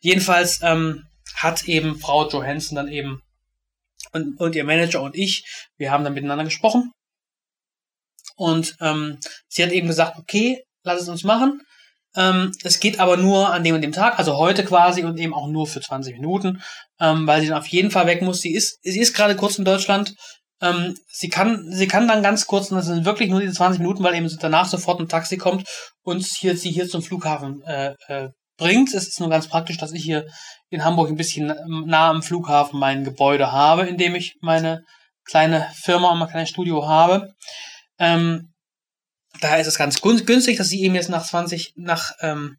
Jedenfalls 0.00 0.60
ähm, 0.62 1.02
hat 1.34 1.64
eben 1.64 1.98
Frau 1.98 2.28
Johansson 2.28 2.76
dann 2.76 2.86
eben 2.86 3.22
und, 4.12 4.38
und 4.38 4.54
ihr 4.54 4.62
Manager 4.62 5.02
und 5.02 5.16
ich, 5.16 5.44
wir 5.76 5.90
haben 5.90 6.04
dann 6.04 6.14
miteinander 6.14 6.44
gesprochen. 6.44 6.92
Und 8.36 8.76
ähm, 8.80 9.18
sie 9.48 9.64
hat 9.64 9.72
eben 9.72 9.88
gesagt, 9.88 10.16
okay, 10.16 10.62
lass 10.84 11.02
es 11.02 11.08
uns 11.08 11.24
machen. 11.24 11.60
Ähm, 12.16 12.52
es 12.62 12.80
geht 12.80 13.00
aber 13.00 13.16
nur 13.16 13.52
an 13.52 13.64
dem 13.64 13.74
und 13.74 13.82
dem 13.82 13.92
Tag, 13.92 14.18
also 14.18 14.36
heute 14.36 14.64
quasi 14.64 15.02
und 15.04 15.18
eben 15.18 15.34
auch 15.34 15.48
nur 15.48 15.66
für 15.66 15.80
20 15.80 16.14
Minuten, 16.14 16.62
ähm, 17.00 17.26
weil 17.26 17.40
sie 17.40 17.48
dann 17.48 17.58
auf 17.58 17.66
jeden 17.66 17.90
Fall 17.90 18.06
weg 18.06 18.22
muss. 18.22 18.40
Sie 18.40 18.54
ist, 18.54 18.78
sie 18.82 19.00
ist 19.00 19.14
gerade 19.14 19.36
kurz 19.36 19.58
in 19.58 19.64
Deutschland. 19.64 20.14
Ähm, 20.60 20.94
sie 21.08 21.28
kann, 21.28 21.66
sie 21.70 21.88
kann 21.88 22.06
dann 22.06 22.22
ganz 22.22 22.46
kurz, 22.46 22.70
und 22.70 22.76
das 22.76 22.86
sind 22.86 23.04
wirklich 23.04 23.30
nur 23.30 23.40
diese 23.40 23.54
20 23.54 23.80
Minuten, 23.80 24.04
weil 24.04 24.14
eben 24.14 24.30
danach 24.40 24.66
sofort 24.66 25.00
ein 25.00 25.08
Taxi 25.08 25.36
kommt 25.36 25.68
und 26.02 26.24
hier, 26.24 26.56
sie 26.56 26.70
hier 26.70 26.88
zum 26.88 27.02
Flughafen 27.02 27.62
äh, 27.62 27.94
äh, 28.06 28.28
bringt. 28.56 28.94
Es 28.94 29.08
ist 29.08 29.20
nur 29.20 29.28
ganz 29.28 29.48
praktisch, 29.48 29.78
dass 29.78 29.92
ich 29.92 30.04
hier 30.04 30.26
in 30.70 30.84
Hamburg 30.84 31.08
ein 31.08 31.16
bisschen 31.16 31.52
nah 31.86 32.10
am 32.10 32.22
Flughafen 32.22 32.78
mein 32.78 33.04
Gebäude 33.04 33.50
habe, 33.50 33.86
in 33.86 33.98
dem 33.98 34.14
ich 34.14 34.36
meine 34.40 34.82
kleine 35.24 35.68
Firma 35.74 36.12
und 36.12 36.18
mein 36.18 36.28
kleines 36.28 36.50
Studio 36.50 36.86
habe. 36.86 37.32
Ähm, 37.98 38.53
daher 39.40 39.60
ist 39.60 39.66
es 39.66 39.78
ganz 39.78 40.00
günstig, 40.00 40.56
dass 40.56 40.68
sie 40.68 40.82
eben 40.82 40.94
jetzt 40.94 41.08
nach 41.08 41.24
20, 41.24 41.74
nach 41.76 42.12
ähm, 42.20 42.58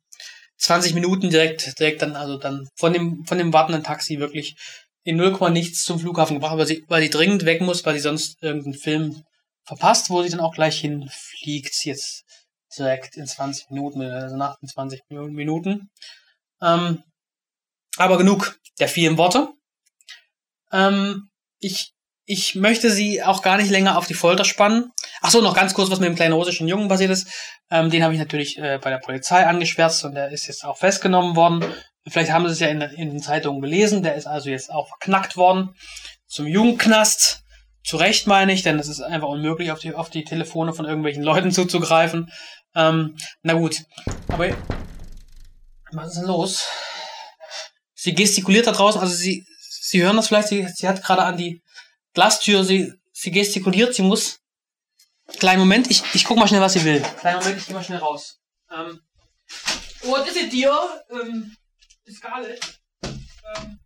20 0.58 0.94
Minuten 0.94 1.30
direkt, 1.30 1.80
direkt 1.80 2.02
dann, 2.02 2.16
also 2.16 2.38
dann 2.38 2.68
von 2.76 2.94
dem, 2.94 3.26
von 3.26 3.38
dem 3.38 3.54
wartenden 3.54 3.84
Taxi 3.84 4.20
wirklich 4.20 4.56
in 5.04 5.18
0, 5.18 5.52
nichts 5.52 5.84
zum 5.84 6.00
Flughafen 6.00 6.38
gebracht, 6.38 6.58
weil 6.58 6.68
sie, 6.68 6.84
weil 6.88 7.02
sie 7.02 7.10
dringend 7.10 7.46
weg 7.46 7.62
muss, 7.62 7.86
weil 7.86 7.96
sie 7.96 8.02
sonst 8.02 8.42
irgendeinen 8.42 8.74
Film 8.74 9.24
verpasst, 9.64 10.10
wo 10.10 10.24
sie 10.24 10.30
dann 10.30 10.40
auch 10.40 10.54
gleich 10.54 10.80
hinfliegt, 10.80 11.86
jetzt 11.86 12.24
direkt 12.78 13.16
in 13.16 13.28
20 13.28 13.70
Minuten, 13.70 14.02
also 14.02 14.36
nach 14.36 14.58
den 14.60 14.68
20 14.68 15.04
Minuten. 15.10 15.90
Ähm, 16.62 17.04
aber 17.98 18.18
genug 18.18 18.60
der 18.80 18.90
vielen 18.90 19.18
Worte. 19.18 19.50
Ähm, 20.72 21.30
ich 21.60 21.95
ich 22.26 22.56
möchte 22.56 22.90
sie 22.90 23.22
auch 23.24 23.42
gar 23.42 23.58
nicht 23.58 23.70
länger 23.70 23.98
auf 23.98 24.08
die 24.08 24.16
Folter 24.16 24.46
spannen. 24.46 24.92
Ach 25.22 25.30
so, 25.30 25.42
noch 25.42 25.56
ganz 25.56 25.74
kurz, 25.74 25.92
was 25.92 26.00
mit 26.00 26.10
dem 26.10 26.16
kleinen 26.16 26.34
russischen 26.34 26.68
Jungen 26.68 26.88
passiert 26.88 27.12
ist. 27.12 27.28
Ähm, 27.70 27.90
den 27.92 28.04
habe 28.04 28.14
ich 28.14 28.20
natürlich 28.20 28.58
äh, 28.58 28.80
bei 28.82 28.90
der 28.90 28.98
Polizei 28.98 29.46
angeschwärzt 29.46 30.04
und 30.06 30.16
der 30.16 30.30
ist 30.30 30.48
jetzt 30.48 30.66
auch 30.66 30.78
festgenommen 30.78 31.36
worden. 31.36 31.64
Vielleicht 32.08 32.32
haben 32.32 32.46
Sie 32.48 32.54
es 32.54 32.60
ja 32.60 32.68
in, 32.68 32.82
in 32.82 33.12
den 33.12 33.22
Zeitungen 33.22 33.62
gelesen. 33.62 34.02
Der 34.02 34.16
ist 34.16 34.26
also 34.26 34.50
jetzt 34.50 34.72
auch 34.72 34.88
verknackt 34.88 35.38
worden 35.38 35.76
zum 36.28 36.48
Jugendknast. 36.48 37.44
Zu 37.84 37.98
Recht 37.98 38.26
meine 38.26 38.52
ich, 38.52 38.64
denn 38.64 38.80
es 38.80 38.88
ist 38.88 39.02
einfach 39.02 39.28
unmöglich, 39.28 39.72
auf 39.72 39.80
die, 39.80 39.94
auf 39.94 40.10
die 40.10 40.24
Telefone 40.24 40.74
von 40.74 40.86
irgendwelchen 40.86 41.24
Leuten 41.24 41.52
zuzugreifen. 41.52 42.32
Ähm, 42.76 43.16
na 43.44 43.54
gut. 43.54 43.84
Aber 44.30 44.50
was 45.92 46.08
ist 46.08 46.18
denn 46.18 46.26
los? 46.26 46.68
Sie 47.94 48.16
gestikuliert 48.16 48.66
da 48.66 48.72
draußen, 48.72 49.00
also 49.00 49.14
Sie, 49.14 49.46
Sie 49.60 50.02
hören 50.02 50.16
das 50.16 50.28
vielleicht, 50.28 50.48
sie, 50.48 50.68
sie 50.74 50.88
hat 50.88 51.04
gerade 51.04 51.22
an 51.22 51.38
die 51.38 51.62
Glastür, 52.16 52.64
sie, 52.64 52.94
sie 53.12 53.30
gestikuliert, 53.30 53.94
sie 53.94 54.02
muss. 54.02 54.40
Kleinen 55.38 55.60
Moment, 55.60 55.92
ich, 55.92 56.02
ich 56.16 56.24
guck 56.24 56.38
mal 56.38 56.48
schnell, 56.48 56.62
was 56.62 56.74
sie 56.74 56.86
will. 56.86 57.02
Kleinen 57.20 57.40
Moment, 57.40 57.58
ich 57.58 57.68
geh 57.68 57.74
mal 57.74 57.84
schnell 57.84 58.00
raus. 58.00 58.40
Ähm, 58.72 59.02
what 60.04 60.26
is 60.26 60.38
it, 60.38 60.52
dear? 60.52 60.72
Um, 61.10 61.56
Scarlett? 62.10 62.80
Um, 63.04 63.80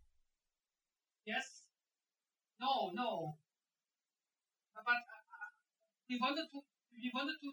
yes? 1.25 1.63
No, 2.59 2.91
no. 2.93 3.39
But 4.75 4.85
uh, 4.85 5.49
we 6.07 6.19
wanted 6.21 6.51
to, 6.51 6.61
we 6.93 7.09
wanted 7.11 7.35
to, 7.41 7.51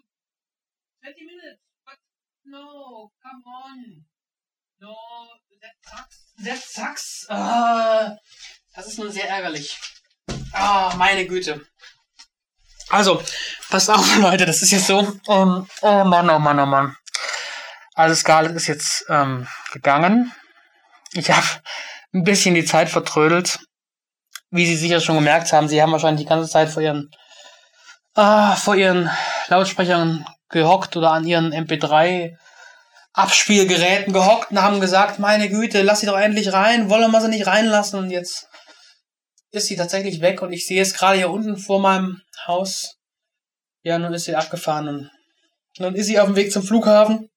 20 1.01 1.25
minutes, 1.25 1.61
but 1.85 1.97
no, 2.45 3.11
come 3.23 3.41
on. 3.47 4.05
No, 4.79 4.93
that 5.59 5.73
sucks. 5.81 6.33
That 6.43 6.59
sucks. 6.59 7.25
Uh, 7.29 8.15
das 8.75 8.87
ist 8.87 8.99
nun 8.99 9.11
sehr 9.11 9.27
ärgerlich. 9.27 9.75
Ah, 10.53 10.91
oh, 10.93 10.97
meine 10.97 11.25
Güte. 11.25 11.61
Also, 12.89 13.21
passt 13.69 13.89
auf, 13.89 14.17
Leute, 14.21 14.45
das 14.45 14.61
ist 14.61 14.71
jetzt 14.71 14.87
so. 14.87 14.99
Ähm, 15.27 15.67
oh 15.81 16.03
Mann, 16.03 16.29
oh 16.29 16.39
Mann, 16.39 16.59
oh 16.59 16.65
Mann. 16.65 16.95
Also 17.95 18.15
Scarlett 18.15 18.55
ist 18.55 18.67
jetzt 18.67 19.05
ähm, 19.09 19.47
gegangen. 19.73 20.31
Ich 21.13 21.31
habe 21.31 21.47
ein 22.13 22.23
bisschen 22.23 22.55
die 22.55 22.65
Zeit 22.65 22.89
vertrödelt. 22.89 23.59
Wie 24.51 24.65
Sie 24.65 24.77
sicher 24.77 25.01
schon 25.01 25.15
gemerkt 25.15 25.51
haben, 25.51 25.67
Sie 25.67 25.81
haben 25.81 25.91
wahrscheinlich 25.91 26.25
die 26.25 26.29
ganze 26.29 26.49
Zeit 26.49 26.69
vor 26.69 26.81
Ihren, 26.81 27.09
ah, 28.15 28.55
vor 28.55 28.75
Ihren 28.75 29.09
Lautsprechern 29.47 30.25
gehockt 30.49 30.95
oder 30.95 31.11
an 31.11 31.25
Ihren 31.25 31.51
MP3 31.53 32.37
Abspielgeräten 33.13 34.13
gehockt 34.13 34.51
und 34.51 34.61
haben 34.61 34.79
gesagt, 34.79 35.17
meine 35.17 35.49
Güte, 35.49 35.81
lass 35.81 36.01
sie 36.01 36.05
doch 36.05 36.19
endlich 36.19 36.53
rein, 36.53 36.87
wollen 36.87 37.09
wir 37.09 37.19
sie 37.19 37.29
nicht 37.29 37.47
reinlassen 37.47 37.97
und 37.97 38.11
jetzt 38.11 38.47
ist 39.57 39.67
sie 39.67 39.75
tatsächlich 39.75 40.21
weg 40.21 40.41
und 40.41 40.53
ich 40.53 40.65
sehe 40.65 40.81
es 40.81 40.93
gerade 40.93 41.17
hier 41.17 41.29
unten 41.29 41.57
vor 41.57 41.79
meinem 41.79 42.21
Haus. 42.45 42.97
Ja, 43.83 43.99
nun 43.99 44.13
ist 44.13 44.25
sie 44.25 44.35
abgefahren 44.35 44.87
und 44.87 45.11
nun 45.79 45.95
ist 45.95 46.07
sie 46.07 46.19
auf 46.19 46.27
dem 46.27 46.35
Weg 46.35 46.51
zum 46.51 46.63
Flughafen. 46.63 47.29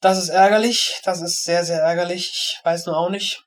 Das 0.00 0.18
ist 0.18 0.28
ärgerlich, 0.28 1.00
das 1.04 1.22
ist 1.22 1.44
sehr, 1.44 1.64
sehr 1.64 1.80
ärgerlich. 1.80 2.30
Ich 2.30 2.60
weiß 2.64 2.86
nur 2.86 2.96
auch 2.96 3.08
nicht. 3.08 3.44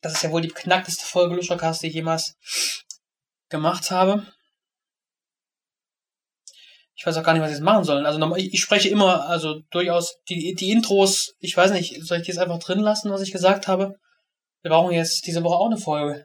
Das 0.00 0.14
ist 0.14 0.22
ja 0.22 0.30
wohl 0.32 0.42
die 0.42 0.48
knackteste 0.48 1.06
Folge 1.06 1.36
Luschercast, 1.36 1.82
die 1.82 1.86
ich 1.86 1.94
jemals 1.94 2.34
gemacht 3.48 3.90
habe. 3.90 4.26
Ich 6.96 7.06
weiß 7.06 7.16
auch 7.16 7.22
gar 7.22 7.34
nicht, 7.34 7.42
was 7.42 7.50
ich 7.50 7.56
jetzt 7.56 7.64
machen 7.64 7.84
soll. 7.84 8.04
Also 8.04 8.36
ich 8.36 8.60
spreche 8.60 8.88
immer, 8.88 9.28
also 9.28 9.60
durchaus 9.70 10.16
die, 10.28 10.54
die 10.54 10.70
Intros, 10.70 11.34
ich 11.38 11.56
weiß 11.56 11.70
nicht, 11.70 12.04
soll 12.04 12.18
ich 12.18 12.24
die 12.24 12.32
jetzt 12.32 12.40
einfach 12.40 12.58
drin 12.58 12.80
lassen, 12.80 13.10
was 13.10 13.22
ich 13.22 13.32
gesagt 13.32 13.68
habe? 13.68 13.94
Wir 14.64 14.70
brauchen 14.70 14.92
jetzt 14.92 15.26
diese 15.26 15.44
Woche 15.44 15.56
auch 15.56 15.66
eine 15.66 15.76
Folge. 15.76 16.24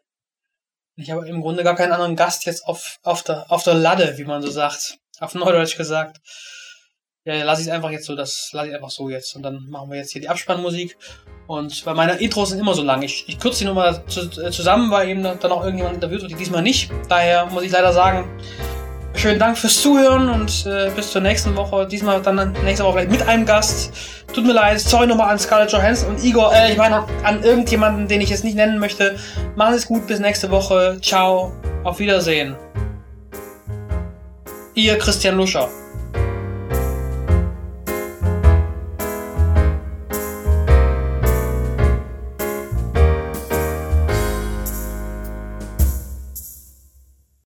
Ich 0.95 1.12
habe 1.12 1.28
im 1.28 1.41
Grunde 1.41 1.62
gar 1.65 1.75
keinen 1.75 1.91
anderen 1.91 2.15
Gast 2.15 2.45
jetzt 2.45 2.65
auf, 2.65 2.97
auf, 3.04 3.21
der, 3.21 3.52
auf 3.52 3.63
der 3.63 3.73
Ladde, 3.73 4.17
wie 4.17 4.23
man 4.23 4.41
so 4.41 4.49
sagt. 4.49 4.97
Auf 5.19 5.36
Neudeutsch 5.36 5.75
gesagt. 5.75 6.21
Ja, 7.25 7.43
lasse 7.43 7.62
ich 7.62 7.67
es 7.67 7.73
einfach 7.73 7.91
jetzt 7.91 8.06
so, 8.06 8.15
das 8.15 8.49
lasse 8.54 8.69
ich 8.69 8.75
einfach 8.75 8.91
so 8.91 9.10
jetzt. 9.10 9.36
Und 9.36 9.43
dann 9.43 9.67
machen 9.69 9.91
wir 9.91 9.97
jetzt 9.97 10.13
hier 10.13 10.21
die 10.21 10.30
Abspannmusik. 10.30 10.97
Und 11.47 11.84
bei 11.84 11.93
meiner 11.93 12.17
Intros 12.19 12.52
sind 12.52 12.60
immer 12.60 12.75
so 12.75 12.82
lang. 12.82 13.02
Ich, 13.02 13.28
ich 13.28 13.38
kürze 13.39 13.60
die 13.60 13.65
nochmal 13.65 14.06
zu, 14.08 14.21
äh, 14.41 14.52
zusammen, 14.52 14.89
weil 14.89 15.10
eben 15.10 15.21
dann 15.21 15.52
auch 15.52 15.65
irgendjemand 15.65 15.95
interviewt 15.95 16.21
wird, 16.21 16.39
diesmal 16.39 16.62
nicht. 16.62 16.89
Daher 17.10 17.47
muss 17.47 17.63
ich 17.63 17.71
leider 17.71 17.91
sagen, 17.91 18.39
Schönen 19.15 19.39
Dank 19.39 19.58
fürs 19.58 19.82
Zuhören 19.82 20.30
und 20.30 20.65
äh, 20.65 20.89
bis 20.95 21.12
zur 21.12 21.22
nächsten 21.22 21.56
Woche. 21.56 21.86
Diesmal 21.88 22.22
dann 22.22 22.54
nächste 22.63 22.86
Woche 22.86 23.00
vielleicht 23.00 23.12
mit 23.12 23.28
einem 23.28 23.45
Gast. 23.45 23.91
Tut 24.34 24.45
mir 24.45 24.54
leid, 24.54 24.80
sorry 24.80 25.08
nochmal 25.08 25.30
an 25.30 25.39
Scarlett 25.39 25.72
Johansson 25.72 26.10
und 26.10 26.24
Igor, 26.24 26.54
äh, 26.54 26.72
ich 26.72 26.78
meine 26.78 27.04
an 27.24 27.43
irgendjemanden, 27.43 28.08
den 28.08 28.22
ich 28.22 28.30
jetzt 28.30 28.43
nicht 28.43 28.56
nennen 28.56 28.80
möchte. 28.80 29.17
Machen 29.56 29.76
es 29.76 29.88
gut, 29.88 30.08
bis 30.08 30.19
nächste 30.19 30.50
Woche. 30.52 31.00
Ciao, 31.02 31.52
auf 31.84 32.00
Wiedersehen. 32.00 32.56
Ihr 34.76 34.98
Christian 34.98 35.36
Luscher. 35.36 35.67